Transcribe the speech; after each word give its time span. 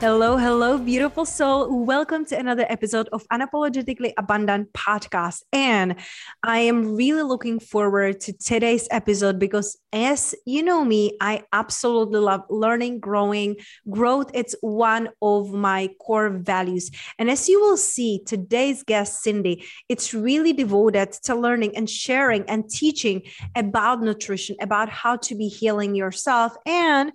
Hello, 0.00 0.38
hello, 0.38 0.78
beautiful 0.78 1.26
soul. 1.26 1.84
Welcome 1.84 2.24
to 2.24 2.38
another 2.38 2.64
episode 2.70 3.10
of 3.12 3.28
Unapologetically 3.28 4.14
Abundant 4.16 4.72
podcast. 4.72 5.42
And 5.52 5.96
I 6.42 6.60
am 6.60 6.96
really 6.96 7.22
looking 7.22 7.60
forward 7.60 8.18
to 8.22 8.32
today's 8.32 8.88
episode 8.90 9.38
because, 9.38 9.76
as 9.92 10.34
you 10.46 10.62
know 10.62 10.86
me, 10.86 11.18
I 11.20 11.42
absolutely 11.52 12.20
love 12.20 12.44
learning, 12.48 13.00
growing. 13.00 13.56
Growth, 13.90 14.30
it's 14.32 14.54
one 14.62 15.10
of 15.20 15.52
my 15.52 15.90
core 16.00 16.30
values. 16.30 16.90
And 17.18 17.30
as 17.30 17.46
you 17.46 17.60
will 17.60 17.76
see, 17.76 18.22
today's 18.24 18.82
guest, 18.82 19.22
Cindy, 19.22 19.66
it's 19.90 20.14
really 20.14 20.54
devoted 20.54 21.12
to 21.24 21.34
learning 21.34 21.76
and 21.76 21.90
sharing 21.90 22.44
and 22.48 22.70
teaching 22.70 23.24
about 23.54 24.00
nutrition, 24.00 24.56
about 24.62 24.88
how 24.88 25.16
to 25.16 25.34
be 25.34 25.48
healing 25.48 25.94
yourself 25.94 26.56
and 26.64 27.12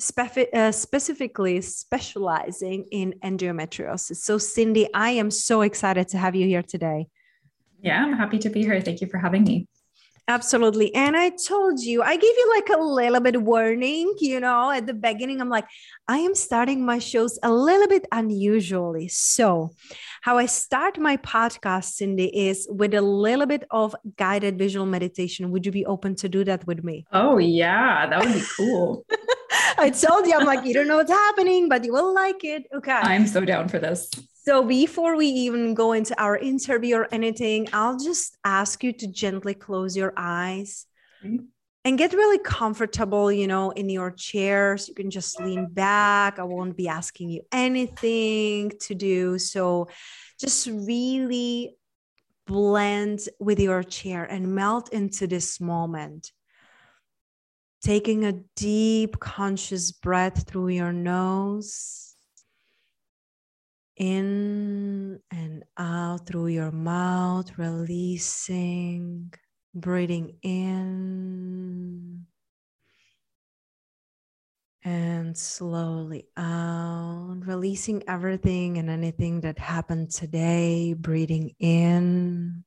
Spef- 0.00 0.54
uh, 0.54 0.70
specifically 0.70 1.60
specializing 1.60 2.84
in 2.92 3.14
endometriosis. 3.24 4.18
So, 4.18 4.38
Cindy, 4.38 4.88
I 4.94 5.10
am 5.10 5.30
so 5.30 5.62
excited 5.62 6.06
to 6.08 6.18
have 6.18 6.36
you 6.36 6.46
here 6.46 6.62
today. 6.62 7.08
Yeah, 7.80 8.04
I'm 8.04 8.12
happy 8.12 8.38
to 8.38 8.48
be 8.48 8.62
here. 8.62 8.80
Thank 8.80 9.00
you 9.00 9.08
for 9.08 9.18
having 9.18 9.42
me. 9.44 9.66
Absolutely. 10.28 10.94
And 10.94 11.16
I 11.16 11.30
told 11.30 11.80
you, 11.80 12.02
I 12.02 12.14
gave 12.14 12.34
you 12.36 12.52
like 12.54 12.68
a 12.68 12.82
little 12.82 13.20
bit 13.20 13.40
warning, 13.42 14.12
you 14.20 14.40
know, 14.40 14.70
at 14.70 14.86
the 14.86 14.92
beginning. 14.92 15.40
I'm 15.40 15.48
like, 15.48 15.64
I 16.06 16.18
am 16.18 16.34
starting 16.34 16.84
my 16.84 16.98
shows 16.98 17.38
a 17.42 17.50
little 17.50 17.88
bit 17.88 18.06
unusually. 18.12 19.08
So, 19.08 19.70
how 20.20 20.36
I 20.36 20.44
start 20.44 20.98
my 20.98 21.16
podcast, 21.16 21.94
Cindy, 21.94 22.26
is 22.26 22.68
with 22.70 22.92
a 22.92 23.00
little 23.00 23.46
bit 23.46 23.64
of 23.70 23.96
guided 24.16 24.58
visual 24.58 24.84
meditation. 24.84 25.50
Would 25.50 25.64
you 25.64 25.72
be 25.72 25.86
open 25.86 26.14
to 26.16 26.28
do 26.28 26.44
that 26.44 26.66
with 26.66 26.84
me? 26.84 27.06
Oh, 27.10 27.38
yeah, 27.38 28.06
that 28.06 28.22
would 28.22 28.34
be 28.34 28.44
cool. 28.54 29.06
I 29.78 29.88
told 29.88 30.26
you, 30.26 30.34
I'm 30.34 30.44
like, 30.44 30.66
you 30.66 30.74
don't 30.74 30.88
know 30.88 30.96
what's 30.96 31.10
happening, 31.10 31.70
but 31.70 31.84
you 31.86 31.92
will 31.92 32.14
like 32.14 32.44
it. 32.44 32.64
Okay. 32.74 32.92
I'm 32.92 33.26
so 33.26 33.46
down 33.46 33.68
for 33.68 33.78
this. 33.78 34.10
So 34.48 34.62
before 34.62 35.14
we 35.14 35.26
even 35.26 35.74
go 35.74 35.92
into 35.92 36.18
our 36.18 36.34
interview 36.34 36.96
or 36.96 37.08
anything, 37.12 37.68
I'll 37.74 37.98
just 37.98 38.34
ask 38.46 38.82
you 38.82 38.94
to 38.94 39.06
gently 39.06 39.52
close 39.52 39.94
your 39.94 40.14
eyes 40.16 40.86
mm-hmm. 41.22 41.44
and 41.84 41.98
get 41.98 42.14
really 42.14 42.38
comfortable, 42.38 43.30
you 43.30 43.46
know, 43.46 43.72
in 43.72 43.90
your 43.90 44.10
chairs. 44.10 44.88
You 44.88 44.94
can 44.94 45.10
just 45.10 45.38
lean 45.38 45.66
back. 45.66 46.38
I 46.38 46.44
won't 46.44 46.78
be 46.78 46.88
asking 46.88 47.28
you 47.28 47.42
anything 47.52 48.72
to 48.80 48.94
do. 48.94 49.38
So 49.38 49.88
just 50.40 50.66
really 50.66 51.76
blend 52.46 53.28
with 53.38 53.60
your 53.60 53.82
chair 53.82 54.24
and 54.24 54.54
melt 54.54 54.94
into 54.94 55.26
this 55.26 55.60
moment. 55.60 56.32
Taking 57.82 58.24
a 58.24 58.40
deep 58.56 59.20
conscious 59.20 59.92
breath 59.92 60.48
through 60.48 60.68
your 60.68 60.94
nose 60.94 62.07
in 63.98 65.20
and 65.30 65.64
out 65.76 66.26
through 66.26 66.46
your 66.46 66.70
mouth, 66.70 67.58
releasing, 67.58 69.32
breathing 69.74 70.36
in, 70.42 72.24
and 74.84 75.36
slowly 75.36 76.28
out, 76.36 77.40
releasing 77.44 78.08
everything 78.08 78.78
and 78.78 78.88
anything 78.88 79.42
that 79.42 79.58
happened 79.58 80.10
today, 80.10 80.94
breathing 80.94 81.54
in. 81.58 82.64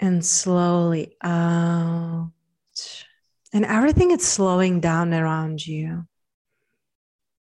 And 0.00 0.24
slowly 0.24 1.16
out. 1.22 2.30
And 3.52 3.64
everything 3.64 4.10
is 4.10 4.26
slowing 4.26 4.80
down 4.80 5.14
around 5.14 5.66
you. 5.66 6.06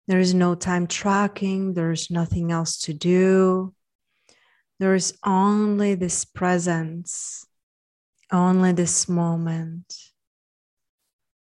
There 0.08 0.18
is 0.18 0.34
no 0.34 0.54
time 0.54 0.86
tracking, 0.86 1.74
there's 1.74 2.10
nothing 2.10 2.50
else 2.50 2.78
to 2.82 2.92
do. 2.92 3.74
There 4.80 4.94
is 4.94 5.16
only 5.24 5.94
this 5.94 6.24
presence, 6.24 7.46
only 8.32 8.72
this 8.72 9.08
moment. 9.08 9.94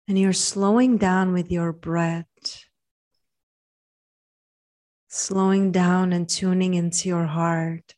And 0.09 0.19
you're 0.19 0.33
slowing 0.33 0.97
down 0.97 1.33
with 1.33 1.53
your 1.53 1.73
breath, 1.73 2.27
slowing 5.09 5.71
down 5.71 6.13
and 6.13 6.29
tuning 6.29 6.75
into 6.75 7.09
your 7.09 7.27
heart. 7.27 7.95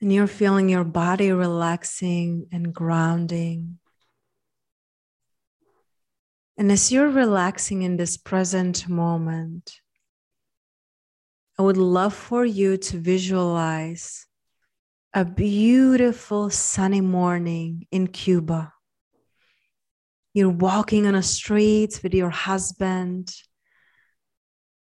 And 0.00 0.10
you're 0.10 0.26
feeling 0.26 0.70
your 0.70 0.84
body 0.84 1.30
relaxing 1.30 2.46
and 2.50 2.72
grounding. 2.72 3.80
And 6.58 6.72
as 6.72 6.90
you're 6.90 7.08
relaxing 7.08 7.82
in 7.82 7.96
this 7.96 8.16
present 8.16 8.88
moment, 8.88 9.80
I 11.56 11.62
would 11.62 11.76
love 11.76 12.12
for 12.12 12.44
you 12.44 12.76
to 12.76 12.98
visualize 12.98 14.26
a 15.14 15.24
beautiful 15.24 16.50
sunny 16.50 17.00
morning 17.00 17.86
in 17.92 18.08
Cuba. 18.08 18.72
You're 20.34 20.50
walking 20.50 21.06
on 21.06 21.14
a 21.14 21.22
street 21.22 22.00
with 22.02 22.12
your 22.12 22.30
husband. 22.30 23.32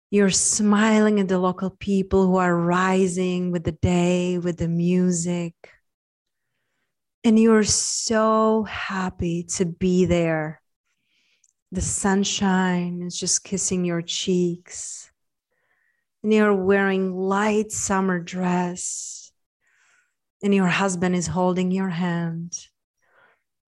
You're 0.09 0.29
smiling 0.29 1.21
at 1.21 1.29
the 1.29 1.39
local 1.39 1.69
people 1.69 2.27
who 2.27 2.35
are 2.35 2.53
rising 2.53 3.51
with 3.51 3.63
the 3.63 3.71
day, 3.71 4.37
with 4.39 4.57
the 4.57 4.67
music. 4.67 5.53
And 7.23 7.39
you're 7.39 7.63
so 7.63 8.63
happy 8.63 9.43
to 9.55 9.65
be 9.65 10.03
there 10.03 10.60
the 11.71 11.81
sunshine 11.81 13.01
is 13.01 13.19
just 13.19 13.43
kissing 13.43 13.85
your 13.85 14.01
cheeks. 14.01 15.11
And 16.23 16.33
you're 16.33 16.53
wearing 16.53 17.15
light 17.15 17.71
summer 17.71 18.19
dress. 18.19 19.31
And 20.43 20.53
your 20.53 20.67
husband 20.67 21.15
is 21.15 21.27
holding 21.27 21.71
your 21.71 21.89
hand. 21.89 22.57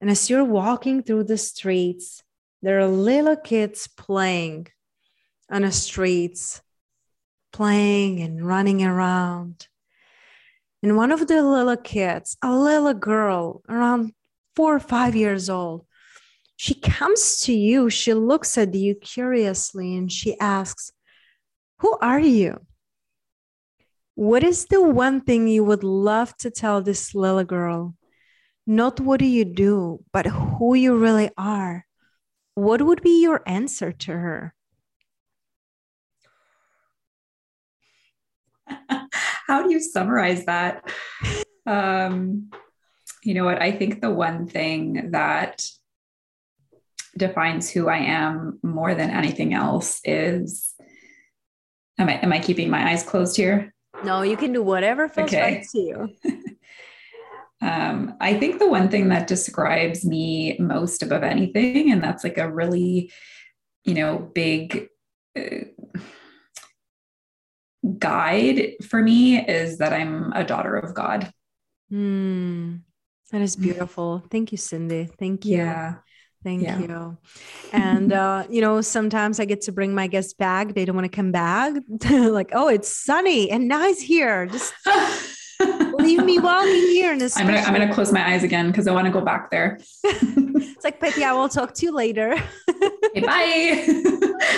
And 0.02 0.10
as 0.10 0.30
you're 0.30 0.44
walking 0.44 1.04
through 1.04 1.26
the 1.26 1.38
streets 1.38 2.24
there 2.64 2.80
are 2.80 2.88
little 2.88 3.36
kids 3.36 3.90
playing 3.90 4.68
on 5.52 5.64
the 5.64 5.72
streets 5.72 6.62
playing 7.52 8.22
and 8.22 8.48
running 8.48 8.84
around. 8.84 9.68
And 10.82 10.96
one 10.96 11.12
of 11.12 11.28
the 11.28 11.44
little 11.44 11.76
kids 11.76 12.38
a 12.42 12.56
little 12.56 12.94
girl 12.94 13.62
around 13.68 14.14
four 14.56 14.76
or 14.76 14.80
five 14.80 15.14
years 15.14 15.50
old 15.50 15.86
she 16.56 16.76
comes 16.76 17.40
to 17.42 17.54
you, 17.54 17.90
she 17.90 18.14
looks 18.14 18.58
at 18.58 18.74
you 18.74 18.96
curiously, 18.96 19.96
and 19.96 20.12
she 20.12 20.40
asks, 20.40 20.92
Who 21.80 21.98
are 22.02 22.20
you? 22.20 22.66
What 24.16 24.44
is 24.44 24.68
the 24.68 24.82
one 24.82 25.22
thing 25.22 25.48
you 25.48 25.64
would 25.64 25.84
love 25.84 26.38
to 26.38 26.52
tell 26.52 26.82
this 26.82 27.16
little 27.16 27.44
girl? 27.44 27.96
Not 28.66 29.00
what 29.00 29.20
do 29.20 29.26
you 29.26 29.44
do, 29.44 30.04
but 30.14 30.28
who 30.28 30.76
you 30.76 30.96
really 30.96 31.32
are. 31.38 31.86
What 32.56 32.82
would 32.82 33.02
be 33.02 33.22
your 33.22 33.42
answer 33.48 33.92
to 33.92 34.12
her? 34.12 34.54
How 39.48 39.64
do 39.64 39.72
you 39.72 39.80
summarize 39.80 40.46
that? 40.46 40.84
Um, 41.66 42.52
you 43.24 43.34
know 43.34 43.46
what? 43.46 43.62
I 43.62 43.72
think 43.72 44.02
the 44.02 44.12
one 44.12 44.48
thing 44.48 45.12
that 45.12 45.66
defines 47.18 47.70
who 47.70 47.88
I 47.90 47.98
am 47.98 48.60
more 48.64 48.96
than 48.96 49.10
anything 49.10 49.54
else 49.54 50.02
is 50.04 50.74
Am 52.00 52.10
I 52.10 52.14
am 52.14 52.34
I 52.34 52.40
keeping 52.40 52.70
my 52.70 52.92
eyes 52.92 53.04
closed 53.04 53.38
here? 53.38 53.74
No, 54.04 54.24
you 54.24 54.36
can 54.36 54.52
do 54.52 54.64
whatever 54.64 55.08
feels 55.08 55.30
okay. 55.30 55.42
right 55.42 55.68
to 55.72 55.80
you. 55.80 56.10
um, 57.62 58.16
I 58.20 58.34
think 58.34 58.60
the 58.60 58.70
one 58.70 58.90
thing 58.90 59.10
that 59.10 59.28
describes 59.28 60.04
me 60.04 60.58
most 60.60 61.04
above 61.04 61.24
anything, 61.24 61.92
and 61.92 62.04
that's 62.04 62.24
like 62.24 62.38
a 62.38 62.52
really, 62.52 63.12
you 63.86 63.94
know, 63.94 64.18
big 64.34 64.88
uh, 65.38 65.66
guide 68.00 68.74
for 68.82 69.02
me, 69.02 69.40
is 69.40 69.78
that 69.78 69.94
I'm 69.94 70.34
a 70.34 70.44
daughter 70.44 70.76
of 70.76 70.96
God. 70.96 71.32
Mm, 71.92 72.82
that 73.32 73.42
is 73.42 73.56
beautiful. 73.56 74.24
Thank 74.32 74.52
you, 74.52 74.58
Cindy. 74.58 75.08
Thank 75.20 75.46
you. 75.46 75.58
Yeah. 75.58 75.96
Thank 76.44 76.64
yeah. 76.64 76.80
you. 76.80 77.18
And, 77.72 78.12
uh, 78.12 78.46
you 78.50 78.60
know, 78.62 78.82
sometimes 78.82 79.40
I 79.40 79.46
get 79.46 79.62
to 79.62 79.72
bring 79.72 79.96
my 79.96 80.08
guests 80.08 80.34
back. 80.34 80.74
They 80.74 80.84
don't 80.84 80.96
want 80.96 81.10
to 81.10 81.16
come 81.16 81.32
back. 81.32 81.74
like, 82.10 82.52
oh, 82.54 82.68
it's 82.68 82.90
sunny 82.90 83.50
and 83.50 83.68
now 83.68 83.88
he's 83.88 84.02
here. 84.02 84.46
Just 84.48 84.74
leave 86.00 86.24
me 86.24 86.40
walking 86.40 86.88
here. 86.90 87.14
In 87.14 87.20
this 87.20 87.38
I'm 87.38 87.48
gonna, 87.48 87.94
close 87.94 88.12
my 88.12 88.28
eyes 88.28 88.44
again 88.44 88.68
because 88.68 88.88
I 88.88 88.92
want 88.92 89.06
to 89.06 89.12
go 89.12 89.22
back 89.22 89.52
there. 89.52 89.80
it's 90.04 90.84
like, 90.84 91.00
Petty, 91.00 91.24
I 91.24 91.32
will 91.32 91.50
talk 91.50 91.74
to 91.76 91.86
you 91.86 91.94
later. 91.94 92.36
okay, 92.70 93.22
bye. 93.22 93.86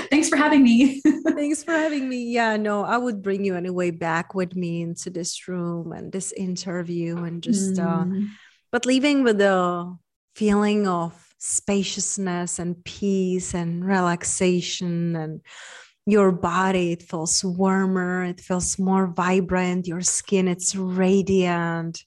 Thanks 0.09 0.27
for 0.27 0.37
having 0.37 0.63
me. 0.63 1.01
Thanks 1.27 1.63
for 1.63 1.71
having 1.71 2.09
me. 2.09 2.31
Yeah, 2.31 2.57
no, 2.57 2.83
I 2.83 2.97
would 2.97 3.21
bring 3.21 3.45
you 3.45 3.55
anyway 3.55 3.91
back 3.91 4.33
with 4.33 4.55
me 4.55 4.81
into 4.81 5.11
this 5.11 5.47
room 5.47 5.91
and 5.91 6.11
this 6.11 6.31
interview 6.31 7.17
and 7.17 7.43
just, 7.43 7.79
uh, 7.79 8.03
mm. 8.05 8.23
uh, 8.23 8.27
but 8.71 8.85
leaving 8.85 9.23
with 9.23 9.37
the 9.37 9.95
feeling 10.35 10.87
of 10.87 11.24
spaciousness 11.45 12.59
and 12.59 12.83
peace 12.83 13.53
and 13.53 13.85
relaxation 13.85 15.15
and 15.15 15.41
your 16.07 16.31
body 16.31 16.91
it 16.91 17.03
feels 17.03 17.43
warmer 17.43 18.23
it 18.23 18.39
feels 18.39 18.77
more 18.77 19.07
vibrant 19.07 19.87
your 19.87 20.01
skin 20.01 20.47
it's 20.47 20.75
radiant 20.75 22.03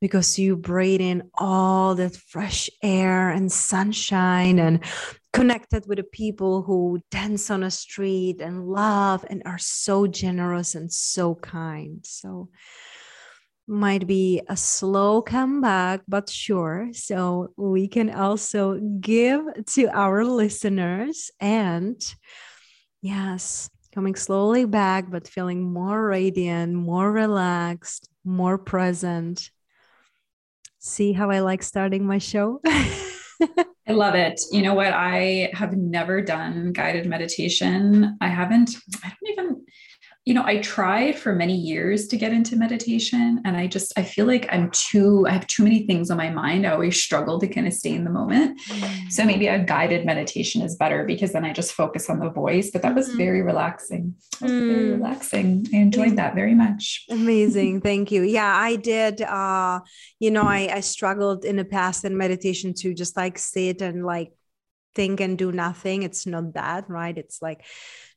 because 0.00 0.38
you 0.38 0.56
breathe 0.56 1.00
in 1.00 1.22
all 1.34 1.94
that 1.94 2.14
fresh 2.16 2.68
air 2.82 3.30
and 3.30 3.50
sunshine 3.50 4.58
and 4.58 4.84
connected 5.32 5.86
with 5.86 5.98
the 5.98 6.04
people 6.04 6.62
who 6.62 6.98
dance 7.10 7.50
on 7.50 7.62
a 7.62 7.70
street 7.70 8.40
and 8.40 8.66
love 8.66 9.24
and 9.28 9.42
are 9.44 9.58
so 9.58 10.06
generous 10.06 10.74
and 10.74 10.90
so 10.90 11.34
kind. 11.34 12.00
So 12.04 12.48
might 13.68 14.06
be 14.06 14.40
a 14.48 14.56
slow 14.56 15.22
comeback, 15.22 16.02
but 16.06 16.30
sure. 16.30 16.88
So 16.92 17.52
we 17.56 17.88
can 17.88 18.10
also 18.10 18.78
give 19.00 19.42
to 19.74 19.88
our 19.88 20.24
listeners 20.24 21.30
and 21.40 22.00
yes, 23.02 23.68
coming 23.94 24.14
slowly 24.14 24.64
back, 24.64 25.10
but 25.10 25.26
feeling 25.26 25.72
more 25.72 26.06
radiant, 26.06 26.74
more 26.74 27.10
relaxed, 27.10 28.08
more 28.24 28.58
present. 28.58 29.50
See 30.78 31.12
how 31.12 31.30
I 31.30 31.40
like 31.40 31.62
starting 31.62 32.06
my 32.06 32.18
show? 32.18 32.60
I 33.88 33.92
love 33.92 34.14
it. 34.14 34.40
You 34.50 34.62
know 34.62 34.74
what? 34.74 34.92
I 34.92 35.50
have 35.52 35.76
never 35.76 36.20
done 36.20 36.72
guided 36.72 37.06
meditation. 37.06 38.16
I 38.20 38.28
haven't, 38.28 38.76
I 39.04 39.08
don't 39.08 39.30
even, 39.30 39.66
you 40.26 40.34
know, 40.34 40.42
I 40.44 40.58
tried 40.58 41.16
for 41.16 41.36
many 41.36 41.54
years 41.54 42.08
to 42.08 42.16
get 42.16 42.32
into 42.32 42.56
meditation 42.56 43.40
and 43.44 43.56
I 43.56 43.68
just 43.68 43.96
I 43.96 44.02
feel 44.02 44.26
like 44.26 44.48
I'm 44.50 44.72
too 44.72 45.24
I 45.28 45.30
have 45.30 45.46
too 45.46 45.62
many 45.62 45.86
things 45.86 46.10
on 46.10 46.16
my 46.16 46.30
mind. 46.30 46.66
I 46.66 46.72
always 46.72 47.00
struggle 47.00 47.38
to 47.38 47.46
kind 47.46 47.68
of 47.68 47.72
stay 47.72 47.92
in 47.92 48.02
the 48.02 48.10
moment. 48.10 48.60
Mm. 48.62 49.12
So 49.12 49.24
maybe 49.24 49.46
a 49.46 49.62
guided 49.62 50.04
meditation 50.04 50.62
is 50.62 50.74
better 50.74 51.04
because 51.04 51.32
then 51.32 51.44
I 51.44 51.52
just 51.52 51.74
focus 51.74 52.10
on 52.10 52.18
the 52.18 52.28
voice, 52.28 52.72
but 52.72 52.82
that 52.82 52.96
was 52.96 53.08
mm. 53.08 53.16
very 53.16 53.40
relaxing. 53.40 54.16
Was 54.40 54.50
mm. 54.50 54.68
very 54.68 54.90
relaxing. 54.90 55.68
I 55.72 55.76
enjoyed 55.76 56.16
that 56.16 56.34
very 56.34 56.56
much. 56.56 57.04
Amazing. 57.08 57.82
Thank 57.82 58.10
you. 58.10 58.22
Yeah, 58.22 58.52
I 58.52 58.74
did 58.74 59.22
uh 59.22 59.78
you 60.18 60.32
know, 60.32 60.42
I 60.42 60.68
I 60.74 60.80
struggled 60.80 61.44
in 61.44 61.54
the 61.54 61.64
past 61.64 62.04
in 62.04 62.16
meditation 62.16 62.74
to 62.78 62.94
just 62.94 63.16
like 63.16 63.38
sit 63.38 63.80
and 63.80 64.04
like 64.04 64.32
think 64.96 65.20
and 65.20 65.38
do 65.38 65.52
nothing. 65.52 66.02
It's 66.02 66.26
not 66.26 66.54
that, 66.54 66.90
right? 66.90 67.16
It's 67.16 67.40
like 67.40 67.64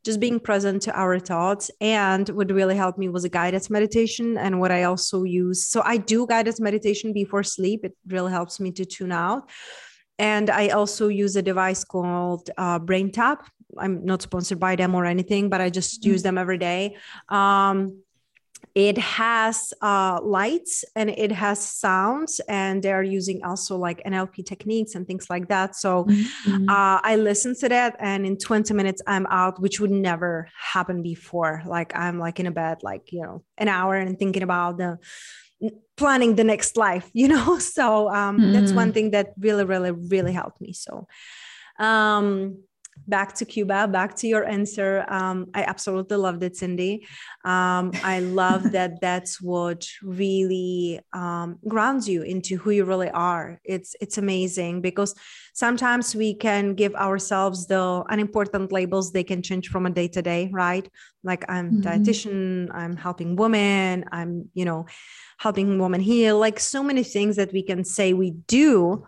just 0.03 0.19
being 0.19 0.39
present 0.39 0.81
to 0.83 0.99
our 0.99 1.19
thoughts. 1.19 1.69
And 1.81 2.27
what 2.29 2.51
really 2.51 2.75
helped 2.75 2.97
me 2.97 3.09
was 3.09 3.25
a 3.25 3.29
guided 3.29 3.69
meditation. 3.69 4.37
And 4.37 4.59
what 4.59 4.71
I 4.71 4.83
also 4.83 5.23
use, 5.23 5.65
so 5.65 5.81
I 5.83 5.97
do 5.97 6.25
guided 6.25 6.59
meditation 6.59 7.13
before 7.13 7.43
sleep. 7.43 7.83
It 7.83 7.95
really 8.07 8.31
helps 8.31 8.59
me 8.59 8.71
to 8.71 8.85
tune 8.85 9.11
out. 9.11 9.49
And 10.17 10.49
I 10.49 10.69
also 10.69 11.07
use 11.07 11.35
a 11.35 11.41
device 11.41 11.83
called 11.83 12.49
uh, 12.57 12.79
BrainTap. 12.79 13.45
I'm 13.77 14.03
not 14.03 14.21
sponsored 14.21 14.59
by 14.59 14.75
them 14.75 14.95
or 14.95 15.05
anything, 15.05 15.49
but 15.49 15.61
I 15.61 15.69
just 15.69 16.03
use 16.03 16.21
mm-hmm. 16.21 16.27
them 16.27 16.37
every 16.37 16.57
day. 16.57 16.97
Um, 17.29 18.01
it 18.75 18.97
has 18.97 19.73
uh, 19.81 20.19
lights 20.21 20.85
and 20.95 21.09
it 21.09 21.31
has 21.31 21.59
sounds 21.59 22.39
and 22.47 22.83
they're 22.83 23.03
using 23.03 23.43
also 23.43 23.75
like 23.75 24.03
nlp 24.03 24.45
techniques 24.45 24.95
and 24.95 25.07
things 25.07 25.29
like 25.29 25.47
that 25.47 25.75
so 25.75 26.05
mm-hmm. 26.05 26.69
uh, 26.69 26.99
i 27.03 27.15
listen 27.15 27.55
to 27.55 27.67
that 27.67 27.95
and 27.99 28.25
in 28.25 28.37
20 28.37 28.73
minutes 28.73 29.01
i'm 29.07 29.25
out 29.27 29.59
which 29.59 29.79
would 29.79 29.91
never 29.91 30.47
happen 30.55 31.01
before 31.01 31.63
like 31.65 31.95
i'm 31.95 32.19
like 32.19 32.39
in 32.39 32.45
a 32.45 32.51
bed 32.51 32.77
like 32.83 33.11
you 33.11 33.21
know 33.21 33.43
an 33.57 33.67
hour 33.67 33.95
and 33.95 34.19
thinking 34.19 34.43
about 34.43 34.77
the 34.77 34.97
planning 35.97 36.35
the 36.35 36.43
next 36.43 36.77
life 36.77 37.09
you 37.13 37.27
know 37.27 37.57
so 37.57 38.09
um, 38.09 38.37
mm-hmm. 38.37 38.53
that's 38.53 38.71
one 38.71 38.93
thing 38.93 39.11
that 39.11 39.33
really 39.39 39.65
really 39.65 39.91
really 39.91 40.31
helped 40.31 40.61
me 40.61 40.73
so 40.73 41.07
um 41.79 42.57
back 43.07 43.33
to 43.35 43.45
Cuba, 43.45 43.87
back 43.87 44.15
to 44.17 44.27
your 44.27 44.45
answer. 44.45 45.05
Um, 45.07 45.47
I 45.53 45.63
absolutely 45.63 46.17
loved 46.17 46.43
it, 46.43 46.55
Cindy. 46.55 47.07
Um, 47.45 47.91
I 48.03 48.19
love 48.19 48.71
that 48.71 49.01
that's 49.01 49.41
what 49.41 49.87
really 50.03 50.99
um, 51.13 51.57
grounds 51.67 52.07
you 52.07 52.21
into 52.21 52.57
who 52.57 52.71
you 52.71 52.85
really 52.85 53.09
are. 53.09 53.59
It's 53.63 53.95
it's 54.01 54.17
amazing 54.17 54.81
because 54.81 55.15
sometimes 55.53 56.15
we 56.15 56.33
can 56.33 56.75
give 56.75 56.95
ourselves 56.95 57.67
the 57.67 58.03
unimportant 58.09 58.71
labels. 58.71 59.11
They 59.11 59.23
can 59.23 59.41
change 59.41 59.69
from 59.69 59.85
a 59.85 59.89
day 59.89 60.07
to 60.09 60.21
day, 60.21 60.49
right? 60.51 60.87
Like 61.23 61.45
I'm 61.49 61.71
mm-hmm. 61.71 61.81
dietitian, 61.81 62.69
I'm 62.73 62.95
helping 62.95 63.35
women, 63.35 64.05
I'm 64.11 64.49
you 64.53 64.65
know 64.65 64.85
helping 65.39 65.79
women 65.79 66.01
heal. 66.01 66.37
Like 66.37 66.59
so 66.59 66.83
many 66.83 67.03
things 67.03 67.35
that 67.37 67.51
we 67.51 67.63
can 67.63 67.83
say 67.83 68.13
we 68.13 68.31
do 68.31 69.05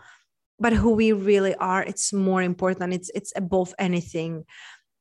but 0.62 0.74
who 0.74 0.92
we 0.92 1.12
really 1.12 1.56
are 1.56 1.84
it's 1.84 2.14
more 2.14 2.42
important 2.42 2.94
it's 2.94 3.12
it's 3.14 3.34
above 3.36 3.74
anything 3.80 4.46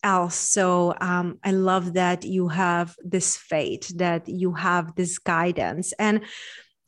else. 0.02 0.34
So 0.36 0.94
um, 1.00 1.38
i 1.44 1.52
love 1.52 1.92
that 1.94 2.24
you 2.24 2.48
have 2.48 2.96
this 3.04 3.36
faith 3.36 3.88
that 3.98 4.28
you 4.28 4.54
have 4.54 4.94
this 4.96 5.18
guidance. 5.18 5.92
And 5.98 6.22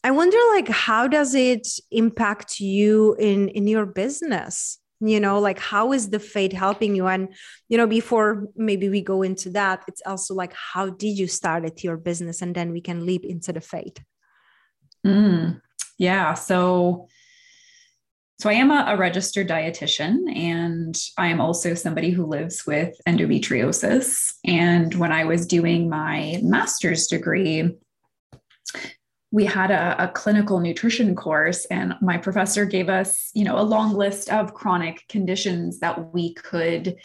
i 0.05 0.11
wonder 0.11 0.37
like 0.55 0.69
how 0.69 1.07
does 1.07 1.35
it 1.35 1.69
impact 1.91 2.59
you 2.59 3.14
in 3.19 3.49
in 3.49 3.67
your 3.67 3.87
business? 3.87 4.79
You 5.00 5.21
know 5.21 5.38
like 5.41 5.59
how 5.59 5.93
is 5.93 6.11
the 6.11 6.21
faith 6.21 6.52
helping 6.52 6.97
you? 6.97 7.07
And 7.07 7.29
you 7.69 7.76
know 7.76 7.87
before 7.87 8.49
maybe 8.57 8.88
we 8.88 9.02
go 9.02 9.23
into 9.23 9.50
that 9.50 9.85
it's 9.88 10.02
also 10.07 10.35
like 10.35 10.55
how 10.55 10.91
did 10.91 11.19
you 11.19 11.26
start 11.26 11.64
at 11.64 11.85
your 11.85 11.97
business? 11.97 12.43
And 12.43 12.55
then 12.55 12.73
we 12.73 12.81
can 12.81 13.05
leap 13.05 13.25
into 13.25 13.52
the 13.52 13.61
faith. 13.61 13.99
Mm, 15.05 15.61
yeah 15.99 16.35
so 16.35 17.09
so 18.43 18.51
I 18.51 18.55
am 18.55 18.73
a, 18.73 18.87
a, 18.89 18.97
registered 18.97 19.49
dietitian 19.49 20.37
and 20.37 21.01
I 21.17 21.29
am 21.29 21.41
also 21.41 21.75
somebody 21.75 22.11
who 22.11 22.27
lives 22.27 22.67
with 22.67 23.01
endometriosis. 23.07 24.33
And 24.45 24.93
when 24.97 25.13
I 25.13 25.23
was 25.23 25.47
doing 25.47 25.89
my 25.89 26.41
master's 26.43 27.07
degree, 27.07 27.71
we 29.31 29.45
had 29.45 29.71
a, 29.71 29.95
a, 30.03 30.09
clinical 30.09 30.59
nutrition 30.59 31.15
course 31.15 31.67
and 31.67 31.95
my 32.03 32.19
professor 32.19 32.65
gave 32.65 32.89
us 32.89 33.31
you 33.33 33.45
know 33.45 33.61
a 33.61 33.63
long 33.63 33.95
list 33.95 34.29
of 34.29 34.55
chronic 34.55 35.05
conditions 35.09 35.79
that 35.79 36.13
we 36.13 36.35
could 36.35 36.97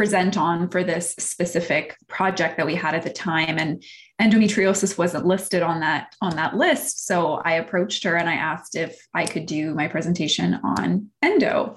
present 0.00 0.38
on 0.38 0.66
for 0.70 0.82
this 0.82 1.14
specific 1.18 1.94
project 2.08 2.56
that 2.56 2.64
we 2.64 2.74
had 2.74 2.94
at 2.94 3.02
the 3.02 3.10
time. 3.10 3.58
And 3.58 3.84
endometriosis 4.18 4.96
wasn't 4.96 5.26
listed 5.26 5.62
on 5.62 5.80
that 5.80 6.14
on 6.22 6.36
that 6.36 6.56
list. 6.56 7.06
So 7.06 7.34
i 7.44 7.52
approached 7.52 8.02
her 8.04 8.16
and 8.16 8.26
i 8.26 8.32
asked 8.32 8.76
if 8.76 9.06
i 9.12 9.26
could 9.26 9.44
do 9.44 9.74
my 9.74 9.88
presentation 9.88 10.58
on 10.64 11.10
endo. 11.20 11.76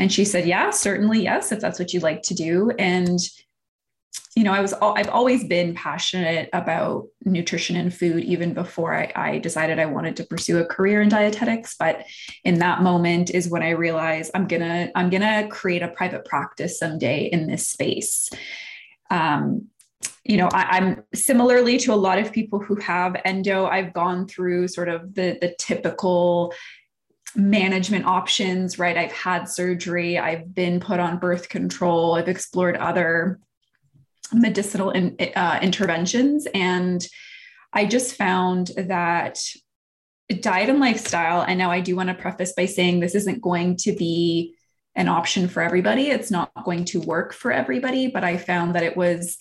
And 0.00 0.12
she 0.12 0.24
said 0.24 0.44
yeah 0.44 0.70
certainly 0.70 1.22
yes 1.22 1.52
if 1.52 1.60
that's 1.60 1.78
what 1.78 1.92
you'd 1.92 2.02
like 2.02 2.22
to 2.22 2.34
do. 2.34 2.72
And 2.80 3.20
you 4.34 4.44
know, 4.44 4.52
I 4.52 4.60
was 4.60 4.72
I've 4.72 5.08
always 5.08 5.44
been 5.44 5.74
passionate 5.74 6.48
about 6.52 7.06
nutrition 7.24 7.76
and 7.76 7.92
food 7.92 8.24
even 8.24 8.54
before 8.54 8.94
I, 8.94 9.12
I, 9.14 9.38
decided 9.38 9.78
I 9.78 9.86
wanted 9.86 10.16
to 10.16 10.24
pursue 10.24 10.58
a 10.58 10.64
career 10.64 11.02
in 11.02 11.10
dietetics. 11.10 11.76
But 11.78 12.04
in 12.44 12.58
that 12.60 12.82
moment 12.82 13.30
is 13.30 13.48
when 13.48 13.62
I 13.62 13.70
realized 13.70 14.30
I'm 14.34 14.46
gonna 14.46 14.90
I'm 14.94 15.10
gonna 15.10 15.48
create 15.48 15.82
a 15.82 15.88
private 15.88 16.24
practice 16.24 16.78
someday 16.78 17.24
in 17.24 17.46
this 17.46 17.68
space. 17.68 18.30
Um, 19.10 19.68
you 20.24 20.38
know, 20.38 20.48
I, 20.52 20.78
I'm 20.78 21.04
similarly 21.14 21.76
to 21.78 21.92
a 21.92 21.96
lot 21.96 22.18
of 22.18 22.32
people 22.32 22.58
who 22.58 22.76
have 22.76 23.20
endo. 23.26 23.66
I've 23.66 23.92
gone 23.92 24.26
through 24.26 24.68
sort 24.68 24.88
of 24.88 25.14
the 25.14 25.36
the 25.42 25.54
typical 25.58 26.54
management 27.36 28.06
options, 28.06 28.78
right? 28.78 28.96
I've 28.96 29.12
had 29.12 29.48
surgery, 29.48 30.18
I've 30.18 30.54
been 30.54 30.80
put 30.80 31.00
on 31.00 31.18
birth 31.18 31.48
control, 31.48 32.14
I've 32.14 32.28
explored 32.28 32.76
other 32.76 33.40
medicinal 34.32 34.90
in, 34.90 35.16
uh, 35.36 35.58
interventions. 35.62 36.46
And 36.54 37.06
I 37.72 37.86
just 37.86 38.16
found 38.16 38.68
that 38.76 39.42
diet 40.40 40.70
and 40.70 40.80
lifestyle, 40.80 41.42
and 41.42 41.58
now 41.58 41.70
I 41.70 41.80
do 41.80 41.96
want 41.96 42.08
to 42.08 42.14
preface 42.14 42.52
by 42.52 42.66
saying 42.66 43.00
this 43.00 43.14
isn't 43.14 43.42
going 43.42 43.76
to 43.78 43.94
be 43.94 44.54
an 44.94 45.08
option 45.08 45.48
for 45.48 45.62
everybody. 45.62 46.08
It's 46.08 46.30
not 46.30 46.50
going 46.64 46.84
to 46.86 47.00
work 47.00 47.32
for 47.32 47.50
everybody, 47.50 48.08
but 48.08 48.24
I 48.24 48.36
found 48.36 48.74
that 48.74 48.82
it 48.82 48.96
was 48.96 49.38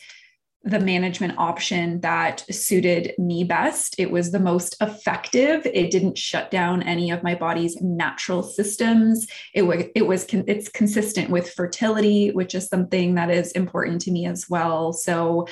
the 0.64 0.80
management 0.80 1.34
option 1.38 2.02
that 2.02 2.46
suited 2.54 3.14
me 3.18 3.44
best. 3.44 3.96
It 3.98 4.12
was 4.12 4.32
the 4.32 4.40
most 4.40 4.76
effective. 4.80 5.66
It 5.66 5.90
didn't 5.90 6.20
shut 6.20 6.52
down 6.52 6.84
any 6.84 7.10
of 7.10 7.24
my 7.24 7.34
body's 7.34 7.82
natural 7.82 8.44
systems. 8.44 9.26
It 9.56 9.64
was 9.64 9.86
it 9.96 10.06
was 10.06 10.26
it's 10.30 10.70
consistent 10.70 11.32
with 11.32 11.52
fertility, 11.52 12.30
which 12.32 12.54
is 12.54 12.68
something 12.68 13.16
that 13.16 13.32
is 13.32 13.52
important 13.54 14.02
to 14.02 14.12
me 14.12 14.28
as 14.28 14.48
well. 14.50 14.94
So, 14.94 15.48